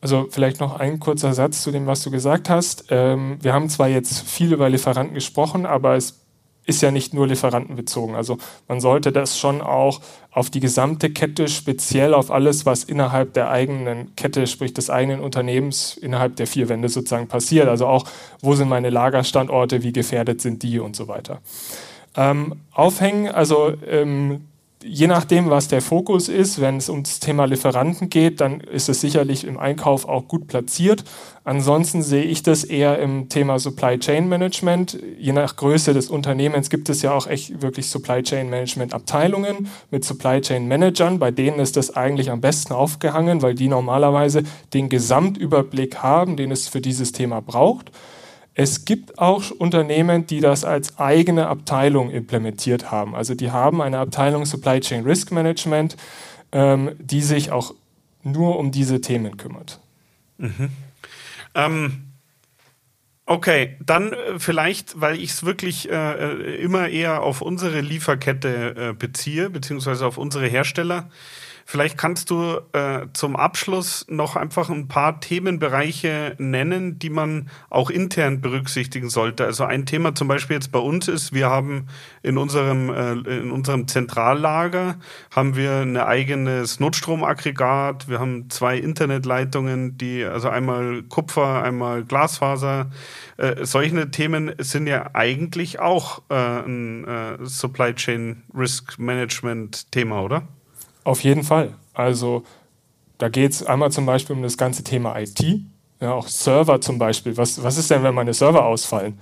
Also 0.00 0.28
vielleicht 0.30 0.60
noch 0.60 0.78
ein 0.78 1.00
kurzer 1.00 1.32
Satz 1.32 1.62
zu 1.62 1.70
dem, 1.70 1.86
was 1.86 2.02
du 2.02 2.10
gesagt 2.10 2.50
hast. 2.50 2.86
Ähm, 2.90 3.38
wir 3.40 3.54
haben 3.54 3.70
zwar 3.70 3.88
jetzt 3.88 4.28
viel 4.28 4.52
über 4.52 4.68
Lieferanten 4.68 5.14
gesprochen, 5.14 5.64
aber 5.64 5.96
es 5.96 6.23
ist 6.66 6.82
ja 6.82 6.90
nicht 6.90 7.14
nur 7.14 7.26
lieferantenbezogen. 7.26 8.14
Also 8.14 8.38
man 8.68 8.80
sollte 8.80 9.12
das 9.12 9.38
schon 9.38 9.60
auch 9.60 10.00
auf 10.30 10.50
die 10.50 10.60
gesamte 10.60 11.10
Kette, 11.10 11.48
speziell 11.48 12.14
auf 12.14 12.30
alles, 12.30 12.66
was 12.66 12.84
innerhalb 12.84 13.34
der 13.34 13.50
eigenen 13.50 14.16
Kette, 14.16 14.46
sprich 14.46 14.74
des 14.74 14.90
eigenen 14.90 15.20
Unternehmens, 15.20 15.96
innerhalb 15.96 16.36
der 16.36 16.46
vier 16.46 16.68
Wände 16.68 16.88
sozusagen 16.88 17.28
passiert. 17.28 17.68
Also 17.68 17.86
auch, 17.86 18.04
wo 18.40 18.54
sind 18.54 18.68
meine 18.68 18.90
Lagerstandorte, 18.90 19.82
wie 19.82 19.92
gefährdet 19.92 20.40
sind 20.40 20.62
die 20.62 20.80
und 20.80 20.96
so 20.96 21.06
weiter. 21.08 21.40
Ähm, 22.16 22.54
aufhängen, 22.72 23.28
also 23.28 23.72
ähm, 23.86 24.46
je 24.86 25.06
nachdem, 25.06 25.50
was 25.50 25.68
der 25.68 25.80
Fokus 25.80 26.28
ist, 26.28 26.60
wenn 26.60 26.76
es 26.76 26.88
ums 26.88 27.18
Thema 27.18 27.46
Lieferanten 27.46 28.10
geht, 28.10 28.40
dann 28.40 28.60
ist 28.60 28.88
es 28.88 29.00
sicherlich 29.00 29.44
im 29.44 29.58
Einkauf 29.58 30.06
auch 30.06 30.28
gut 30.28 30.46
platziert. 30.46 31.04
Ansonsten 31.44 32.02
sehe 32.02 32.24
ich 32.24 32.42
das 32.42 32.64
eher 32.64 32.98
im 32.98 33.28
Thema 33.28 33.58
Supply 33.58 33.98
Chain 33.98 34.28
Management. 34.28 34.98
Je 35.18 35.32
nach 35.32 35.56
Größe 35.56 35.94
des 35.94 36.10
Unternehmens 36.10 36.70
gibt 36.70 36.88
es 36.88 37.02
ja 37.02 37.12
auch 37.12 37.26
echt 37.26 37.62
wirklich 37.62 37.88
Supply 37.88 38.22
Chain 38.22 38.50
Management 38.50 38.94
Abteilungen 38.94 39.68
mit 39.90 40.04
Supply 40.04 40.40
Chain 40.40 40.68
Managern. 40.68 41.18
Bei 41.18 41.30
denen 41.30 41.58
ist 41.58 41.76
das 41.76 41.96
eigentlich 41.96 42.30
am 42.30 42.40
besten 42.40 42.72
aufgehangen, 42.72 43.42
weil 43.42 43.54
die 43.54 43.68
normalerweise 43.68 44.42
den 44.74 44.88
Gesamtüberblick 44.88 45.98
haben, 45.98 46.36
den 46.36 46.50
es 46.50 46.68
für 46.68 46.80
dieses 46.80 47.12
Thema 47.12 47.40
braucht. 47.40 47.90
Es 48.54 48.84
gibt 48.84 49.18
auch 49.18 49.50
Unternehmen, 49.50 50.26
die 50.26 50.40
das 50.40 50.64
als 50.64 50.98
eigene 50.98 51.48
Abteilung 51.48 52.10
implementiert 52.10 52.92
haben. 52.92 53.14
Also 53.14 53.34
die 53.34 53.50
haben 53.50 53.82
eine 53.82 53.98
Abteilung 53.98 54.46
Supply 54.46 54.80
Chain 54.80 55.04
Risk 55.04 55.32
Management, 55.32 55.96
ähm, 56.52 56.92
die 56.98 57.20
sich 57.20 57.50
auch 57.50 57.74
nur 58.22 58.58
um 58.58 58.70
diese 58.70 59.00
Themen 59.00 59.36
kümmert. 59.36 59.80
Mhm. 60.38 60.70
Ähm, 61.56 62.04
okay, 63.26 63.76
dann 63.84 64.12
äh, 64.12 64.38
vielleicht, 64.38 65.00
weil 65.00 65.20
ich 65.20 65.30
es 65.30 65.44
wirklich 65.44 65.90
äh, 65.90 65.94
äh, 65.94 66.62
immer 66.62 66.88
eher 66.88 67.22
auf 67.22 67.42
unsere 67.42 67.80
Lieferkette 67.80 68.90
äh, 68.90 68.92
beziehe, 68.92 69.50
beziehungsweise 69.50 70.06
auf 70.06 70.16
unsere 70.16 70.46
Hersteller. 70.46 71.10
Vielleicht 71.66 71.96
kannst 71.96 72.30
du 72.30 72.60
äh, 72.72 73.06
zum 73.14 73.36
Abschluss 73.36 74.04
noch 74.08 74.36
einfach 74.36 74.68
ein 74.68 74.86
paar 74.86 75.20
Themenbereiche 75.20 76.34
nennen, 76.38 76.98
die 76.98 77.10
man 77.10 77.48
auch 77.70 77.90
intern 77.90 78.40
berücksichtigen 78.40 79.08
sollte. 79.08 79.44
Also 79.44 79.64
ein 79.64 79.86
Thema 79.86 80.14
zum 80.14 80.28
Beispiel 80.28 80.56
jetzt 80.56 80.72
bei 80.72 80.78
uns 80.78 81.08
ist, 81.08 81.32
wir 81.32 81.48
haben 81.48 81.86
in 82.22 82.36
unserem, 82.36 82.90
äh, 82.90 83.12
in 83.38 83.50
unserem 83.50 83.88
Zentrallager 83.88 84.96
haben 85.30 85.56
wir 85.56 85.80
ein 85.80 85.96
eigenes 85.96 86.80
Notstromaggregat. 86.80 88.08
Wir 88.08 88.20
haben 88.20 88.50
zwei 88.50 88.76
Internetleitungen, 88.76 89.96
die, 89.96 90.24
also 90.24 90.50
einmal 90.50 91.02
Kupfer, 91.04 91.62
einmal 91.62 92.04
Glasfaser. 92.04 92.90
Äh, 93.38 93.64
solche 93.64 94.10
Themen 94.10 94.52
sind 94.58 94.86
ja 94.86 95.10
eigentlich 95.14 95.80
auch 95.80 96.22
äh, 96.28 96.34
ein 96.34 97.04
äh, 97.04 97.38
Supply 97.42 97.94
Chain 97.94 98.42
Risk 98.54 98.98
Management 98.98 99.90
Thema, 99.90 100.22
oder? 100.22 100.46
Auf 101.04 101.22
jeden 101.22 101.44
Fall. 101.44 101.74
Also 101.92 102.42
da 103.18 103.28
geht 103.28 103.52
es 103.52 103.64
einmal 103.64 103.92
zum 103.92 104.06
Beispiel 104.06 104.34
um 104.34 104.42
das 104.42 104.58
ganze 104.58 104.82
Thema 104.82 105.18
IT, 105.18 105.60
ja, 106.00 106.12
auch 106.12 106.26
Server 106.26 106.80
zum 106.80 106.98
Beispiel. 106.98 107.36
Was, 107.36 107.62
was 107.62 107.78
ist 107.78 107.90
denn, 107.90 108.02
wenn 108.02 108.14
meine 108.14 108.34
Server 108.34 108.64
ausfallen? 108.64 109.18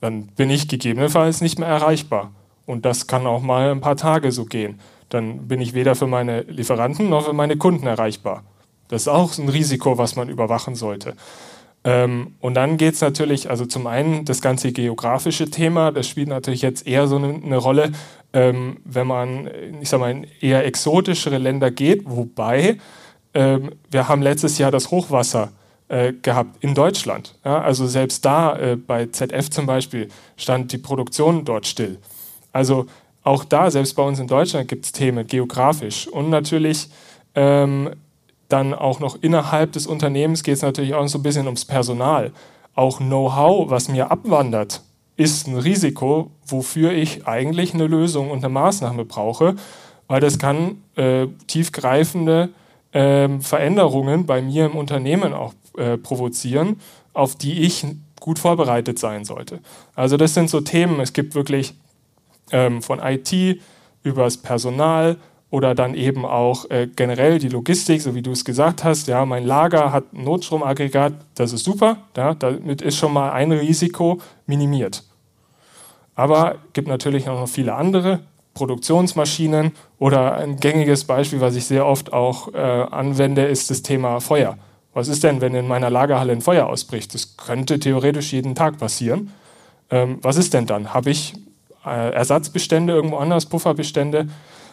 Dann 0.00 0.26
bin 0.28 0.50
ich 0.50 0.66
gegebenenfalls 0.66 1.40
nicht 1.40 1.58
mehr 1.58 1.68
erreichbar. 1.68 2.32
Und 2.66 2.84
das 2.84 3.06
kann 3.06 3.26
auch 3.26 3.40
mal 3.40 3.70
ein 3.70 3.80
paar 3.80 3.96
Tage 3.96 4.32
so 4.32 4.44
gehen. 4.44 4.80
Dann 5.08 5.48
bin 5.48 5.60
ich 5.60 5.74
weder 5.74 5.94
für 5.94 6.06
meine 6.06 6.42
Lieferanten 6.42 7.08
noch 7.08 7.26
für 7.26 7.32
meine 7.32 7.56
Kunden 7.56 7.86
erreichbar. 7.86 8.44
Das 8.88 9.02
ist 9.02 9.08
auch 9.08 9.36
ein 9.38 9.48
Risiko, 9.48 9.98
was 9.98 10.16
man 10.16 10.28
überwachen 10.28 10.74
sollte. 10.74 11.14
Ähm, 11.82 12.34
und 12.40 12.54
dann 12.54 12.76
geht 12.76 12.94
es 12.94 13.00
natürlich, 13.00 13.48
also 13.48 13.64
zum 13.64 13.86
einen 13.86 14.24
das 14.24 14.42
ganze 14.42 14.72
geografische 14.72 15.50
Thema, 15.50 15.92
das 15.92 16.08
spielt 16.08 16.28
natürlich 16.28 16.62
jetzt 16.62 16.86
eher 16.86 17.06
so 17.06 17.16
eine, 17.16 17.34
eine 17.42 17.56
Rolle, 17.56 17.92
ähm, 18.32 18.78
wenn 18.84 19.06
man, 19.06 19.50
ich 19.80 19.88
sag 19.88 20.00
mal, 20.00 20.10
in 20.10 20.26
eher 20.40 20.64
exotischere 20.64 21.38
Länder 21.38 21.70
geht, 21.70 22.02
wobei 22.04 22.78
ähm, 23.34 23.70
wir 23.90 24.08
haben 24.08 24.22
letztes 24.22 24.58
Jahr 24.58 24.70
das 24.70 24.90
Hochwasser 24.90 25.52
äh, 25.88 26.12
gehabt 26.12 26.62
in 26.62 26.74
Deutschland. 26.74 27.34
Ja? 27.44 27.60
Also 27.60 27.86
selbst 27.86 28.24
da, 28.24 28.56
äh, 28.56 28.76
bei 28.76 29.06
ZF 29.06 29.50
zum 29.50 29.66
Beispiel, 29.66 30.08
stand 30.36 30.72
die 30.72 30.78
Produktion 30.78 31.44
dort 31.44 31.66
still. 31.66 31.98
Also 32.52 32.86
auch 33.22 33.44
da, 33.44 33.70
selbst 33.70 33.94
bei 33.94 34.02
uns 34.02 34.18
in 34.18 34.26
Deutschland, 34.26 34.68
gibt 34.68 34.84
es 34.84 34.92
Themen 34.92 35.26
geografisch 35.26 36.08
und 36.08 36.30
natürlich 36.30 36.88
ähm, 37.34 37.90
dann 38.48 38.74
auch 38.74 39.00
noch 39.00 39.18
innerhalb 39.20 39.72
des 39.72 39.86
Unternehmens 39.86 40.42
geht 40.42 40.56
es 40.56 40.62
natürlich 40.62 40.94
auch 40.94 41.06
so 41.06 41.18
ein 41.18 41.22
bisschen 41.22 41.46
ums 41.46 41.64
Personal. 41.64 42.32
Auch 42.74 42.98
Know-how, 42.98 43.70
was 43.70 43.88
mir 43.88 44.10
abwandert, 44.10 44.82
ist 45.20 45.46
ein 45.46 45.58
Risiko, 45.58 46.30
wofür 46.46 46.92
ich 46.92 47.26
eigentlich 47.26 47.74
eine 47.74 47.86
Lösung 47.86 48.30
und 48.30 48.38
eine 48.38 48.48
Maßnahme 48.48 49.04
brauche, 49.04 49.54
weil 50.08 50.20
das 50.20 50.38
kann 50.38 50.78
äh, 50.96 51.26
tiefgreifende 51.46 52.48
äh, 52.92 53.28
Veränderungen 53.40 54.24
bei 54.24 54.40
mir 54.40 54.64
im 54.64 54.76
Unternehmen 54.76 55.34
auch 55.34 55.52
äh, 55.76 55.98
provozieren, 55.98 56.80
auf 57.12 57.36
die 57.36 57.60
ich 57.60 57.84
gut 58.18 58.38
vorbereitet 58.38 58.98
sein 58.98 59.26
sollte. 59.26 59.60
Also 59.94 60.16
das 60.16 60.32
sind 60.32 60.48
so 60.48 60.62
Themen, 60.62 61.00
es 61.00 61.12
gibt 61.12 61.34
wirklich 61.34 61.74
ähm, 62.50 62.80
von 62.80 62.98
IT 62.98 63.60
über 64.02 64.24
das 64.24 64.38
Personal, 64.38 65.18
oder 65.50 65.74
dann 65.74 65.94
eben 65.94 66.24
auch 66.24 66.70
äh, 66.70 66.88
generell 66.94 67.38
die 67.40 67.48
Logistik, 67.48 68.00
so 68.00 68.14
wie 68.14 68.22
du 68.22 68.30
es 68.30 68.44
gesagt 68.44 68.84
hast. 68.84 69.08
Ja, 69.08 69.26
mein 69.26 69.44
Lager 69.44 69.92
hat 69.92 70.12
ein 70.12 70.22
Notstromaggregat, 70.22 71.12
das 71.34 71.52
ist 71.52 71.64
super. 71.64 71.98
Ja, 72.16 72.34
damit 72.34 72.82
ist 72.82 72.96
schon 72.96 73.12
mal 73.12 73.32
ein 73.32 73.50
Risiko 73.50 74.20
minimiert. 74.46 75.02
Aber 76.14 76.56
es 76.66 76.72
gibt 76.74 76.88
natürlich 76.88 77.28
auch 77.28 77.40
noch 77.40 77.48
viele 77.48 77.74
andere 77.74 78.20
Produktionsmaschinen 78.54 79.72
oder 79.98 80.34
ein 80.34 80.56
gängiges 80.56 81.04
Beispiel, 81.04 81.40
was 81.40 81.54
ich 81.56 81.64
sehr 81.64 81.86
oft 81.86 82.12
auch 82.12 82.52
äh, 82.52 82.58
anwende, 82.58 83.44
ist 83.46 83.70
das 83.70 83.82
Thema 83.82 84.20
Feuer. 84.20 84.58
Was 84.92 85.08
ist 85.08 85.22
denn, 85.22 85.40
wenn 85.40 85.54
in 85.54 85.68
meiner 85.68 85.88
Lagerhalle 85.88 86.32
ein 86.32 86.40
Feuer 86.40 86.66
ausbricht? 86.66 87.14
Das 87.14 87.36
könnte 87.36 87.78
theoretisch 87.78 88.32
jeden 88.32 88.54
Tag 88.54 88.78
passieren. 88.78 89.32
Ähm, 89.88 90.18
was 90.22 90.36
ist 90.36 90.52
denn 90.52 90.66
dann? 90.66 90.92
Habe 90.92 91.10
ich 91.10 91.34
äh, 91.86 92.12
Ersatzbestände 92.12 92.92
irgendwo 92.92 93.18
anders, 93.18 93.46
Pufferbestände? 93.46 94.28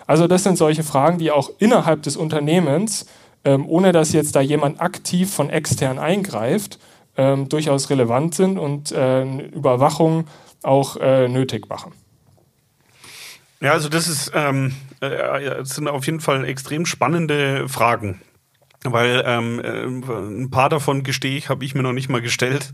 Also 0.08 0.28
das 0.28 0.44
sind 0.44 0.58
solche 0.58 0.84
Fragen, 0.84 1.20
die 1.20 1.32
auch 1.32 1.52
innerhalb 1.60 2.02
des 2.02 2.18
Unternehmens, 2.18 3.06
ähm, 3.46 3.66
ohne 3.68 3.92
dass 3.92 4.12
jetzt 4.12 4.36
da 4.36 4.42
jemand 4.42 4.82
aktiv 4.82 5.32
von 5.32 5.50
extern 5.50 6.00
eingreift, 6.00 6.80
ähm, 7.16 7.50
durchaus 7.50 7.90
relevant 7.90 8.34
sind 8.34 8.58
und 8.58 8.92
äh, 8.92 9.24
Überwachung 9.24 10.26
auch 10.64 10.98
äh, 10.98 11.28
nötig 11.28 11.70
machen. 11.70 11.94
Ja, 13.60 13.72
also 13.72 13.90
das 13.90 14.08
ist 14.08 14.32
ähm, 14.36 14.76
äh, 15.02 15.58
das 15.58 15.70
sind 15.70 15.88
auf 15.88 16.06
jeden 16.06 16.20
Fall 16.20 16.46
extrem 16.46 16.86
spannende 16.86 17.68
Fragen. 17.68 18.22
Weil 18.84 19.24
ähm, 19.26 19.60
äh, 19.60 19.84
ein 19.84 20.50
paar 20.52 20.70
davon 20.70 21.04
gestehe 21.04 21.36
ich, 21.38 21.50
habe 21.50 21.66
ich 21.66 21.74
mir 21.74 21.82
noch 21.82 21.94
nicht 21.94 22.10
mal 22.10 22.22
gestellt. 22.22 22.74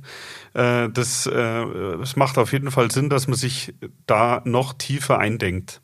Äh, 0.54 0.89
das, 0.89 1.26
äh, 1.26 1.65
das 1.98 2.15
macht 2.15 2.38
auf 2.38 2.52
jeden 2.52 2.72
Fall 2.72 2.91
Sinn, 2.91 3.10
dass 3.10 3.28
man 3.28 3.38
sich 3.38 3.74
da 4.06 4.41
noch 4.43 4.74
tiefer 4.74 5.19
eindenkt. 5.19 5.82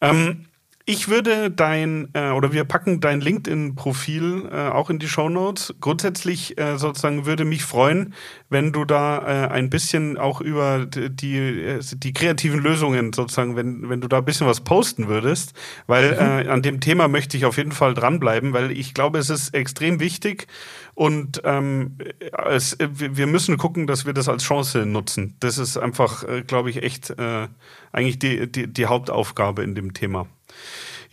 Ähm, 0.00 0.46
ich 0.84 1.08
würde 1.08 1.50
dein, 1.50 2.08
äh, 2.12 2.30
oder 2.30 2.52
wir 2.52 2.64
packen 2.64 3.00
dein 3.00 3.20
LinkedIn-Profil 3.20 4.48
äh, 4.50 4.68
auch 4.68 4.90
in 4.90 4.98
die 4.98 5.08
Show 5.08 5.28
Notes. 5.28 5.74
Grundsätzlich 5.80 6.58
äh, 6.58 6.76
sozusagen 6.76 7.24
würde 7.24 7.44
mich 7.44 7.62
freuen, 7.62 8.14
wenn 8.48 8.72
du 8.72 8.84
da 8.84 9.18
äh, 9.18 9.48
ein 9.48 9.70
bisschen 9.70 10.18
auch 10.18 10.40
über 10.40 10.86
die, 10.86 11.36
äh, 11.36 11.80
die 11.94 12.12
kreativen 12.12 12.60
Lösungen 12.60 13.12
sozusagen, 13.12 13.54
wenn, 13.54 13.88
wenn 13.88 14.00
du 14.00 14.08
da 14.08 14.18
ein 14.18 14.24
bisschen 14.24 14.46
was 14.46 14.62
posten 14.62 15.06
würdest, 15.08 15.52
weil 15.86 16.12
mhm. 16.12 16.46
äh, 16.46 16.50
an 16.50 16.62
dem 16.62 16.80
Thema 16.80 17.06
möchte 17.06 17.36
ich 17.36 17.44
auf 17.44 17.58
jeden 17.58 17.72
Fall 17.72 17.94
dranbleiben, 17.94 18.52
weil 18.52 18.72
ich 18.72 18.92
glaube, 18.92 19.18
es 19.18 19.30
ist 19.30 19.54
extrem 19.54 20.00
wichtig 20.00 20.48
und 20.94 21.42
ähm, 21.44 21.96
es, 22.48 22.76
wir 22.78 23.26
müssen 23.26 23.56
gucken, 23.56 23.86
dass 23.86 24.04
wir 24.04 24.12
das 24.12 24.28
als 24.28 24.42
Chance 24.42 24.84
nutzen. 24.84 25.36
Das 25.40 25.58
ist 25.58 25.78
einfach, 25.78 26.24
glaube 26.46 26.70
ich, 26.70 26.82
echt 26.82 27.14
eigentlich 27.92 28.18
die, 28.18 28.50
die, 28.50 28.66
die 28.66 28.86
Hauptaufgabe 28.86 29.62
in 29.62 29.74
dem 29.74 29.94
Thema. 29.94 30.26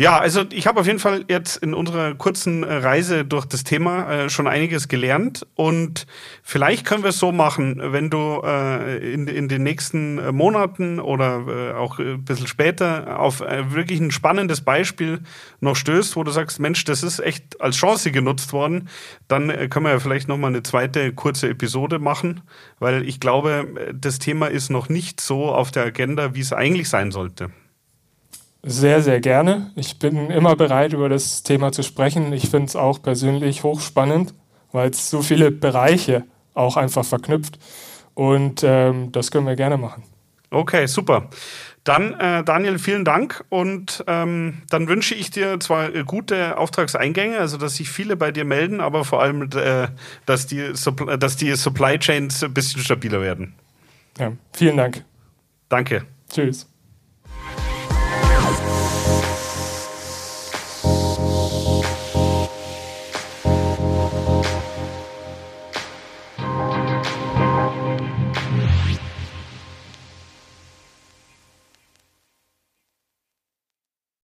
Ja, 0.02 0.18
also 0.18 0.46
ich 0.54 0.66
habe 0.66 0.80
auf 0.80 0.88
jeden 0.88 1.00
Fall 1.00 1.26
jetzt 1.28 1.58
in 1.58 1.74
unserer 1.74 2.16
kurzen 2.16 2.64
äh, 2.64 2.74
Reise 2.74 3.26
durch 3.26 3.46
das 3.46 3.66
Thema 3.66 4.10
äh, 4.10 4.30
schon 4.30 4.48
einiges 4.48 4.88
gelernt 4.88 5.46
und 5.56 6.08
vielleicht 6.42 6.86
können 6.86 7.04
wir 7.04 7.10
es 7.10 7.20
so 7.20 7.34
machen, 7.34 7.82
wenn 7.84 8.10
du 8.10 8.42
äh, 8.42 9.14
in, 9.14 9.28
in 9.28 9.50
den 9.50 9.64
nächsten 9.64 10.18
äh, 10.18 10.32
Monaten 10.32 11.02
oder 11.02 11.44
äh, 11.50 11.74
auch 11.74 12.00
ein 12.00 12.24
bisschen 12.24 12.48
später 12.48 13.20
auf 13.20 13.42
äh, 13.42 13.74
wirklich 13.74 14.00
ein 14.00 14.12
spannendes 14.12 14.62
Beispiel 14.62 15.20
noch 15.60 15.76
stößt, 15.76 16.16
wo 16.16 16.24
du 16.24 16.32
sagst, 16.32 16.62
Mensch, 16.62 16.86
das 16.86 17.04
ist 17.04 17.20
echt 17.20 17.60
als 17.60 17.76
Chance 17.76 18.14
genutzt 18.14 18.54
worden, 18.54 18.88
dann 19.28 19.50
können 19.70 19.86
wir 19.86 19.92
ja 19.92 20.00
vielleicht 20.00 20.30
nochmal 20.30 20.52
eine 20.52 20.64
zweite 20.64 21.12
kurze 21.12 21.50
Episode 21.50 22.00
machen, 22.00 22.40
weil 22.80 23.06
ich 23.06 23.20
glaube, 23.20 23.68
das 23.94 24.20
Thema 24.20 24.48
ist 24.48 24.70
noch 24.70 24.88
nicht 24.88 25.20
so 25.20 25.50
auf 25.52 25.72
der 25.72 25.84
Agenda, 25.84 26.36
wie 26.36 26.40
es 26.40 26.54
eigentlich 26.54 26.88
sein 26.88 27.12
sollte. 27.12 27.50
Sehr, 28.62 29.02
sehr 29.02 29.22
gerne. 29.22 29.72
Ich 29.76 30.00
bin 30.00 30.30
immer 30.30 30.56
bereit, 30.56 30.94
über 30.94 31.08
das 31.08 31.44
Thema 31.44 31.72
zu 31.72 31.82
sprechen. 31.82 32.34
Ich 32.34 32.50
finde 32.50 32.68
es 32.68 32.76
auch 32.76 33.02
persönlich 33.02 33.64
hochspannend, 33.64 34.34
weil 34.72 34.90
es 34.90 35.10
so 35.10 35.22
viele 35.22 35.52
Bereiche 35.52 36.26
auch 36.54 36.76
einfach 36.76 37.06
verknüpft. 37.06 37.58
Und 38.14 38.64
ähm, 38.64 39.12
das 39.14 39.32
können 39.32 39.48
wir 39.48 39.56
gerne 39.56 39.78
machen. 39.78 40.04
Okay, 40.52 40.88
super. 40.88 41.30
Dann, 41.84 42.14
äh, 42.20 42.44
Daniel, 42.44 42.80
vielen 42.80 43.06
Dank 43.06 43.46
und 43.50 44.04
ähm, 44.08 44.64
dann 44.70 44.88
wünsche 44.88 45.16
ich 45.16 45.32
dir 45.32 45.60
zwar 45.60 45.96
äh, 45.96 46.04
gute 46.04 46.58
Auftragseingänge, 46.58 47.40
also 47.40 47.58
dass 47.58 47.78
sich 47.78 47.90
viele 47.90 48.18
bei 48.18 48.32
dir 48.32 48.46
melden, 48.46 48.82
aber 48.82 49.06
vor 49.06 49.22
allem, 49.22 49.50
äh, 49.56 49.88
dass, 50.26 50.48
die 50.48 50.74
dass 51.20 51.38
die 51.38 51.56
Supply 51.56 51.98
Chains 51.98 52.44
ein 52.44 52.54
bisschen 52.54 52.82
stabiler 52.82 53.22
werden. 53.22 53.56
Ja, 54.18 54.34
vielen 54.54 54.78
Dank. 54.78 55.06
Danke. 55.70 56.06
Tschüss. 56.30 56.69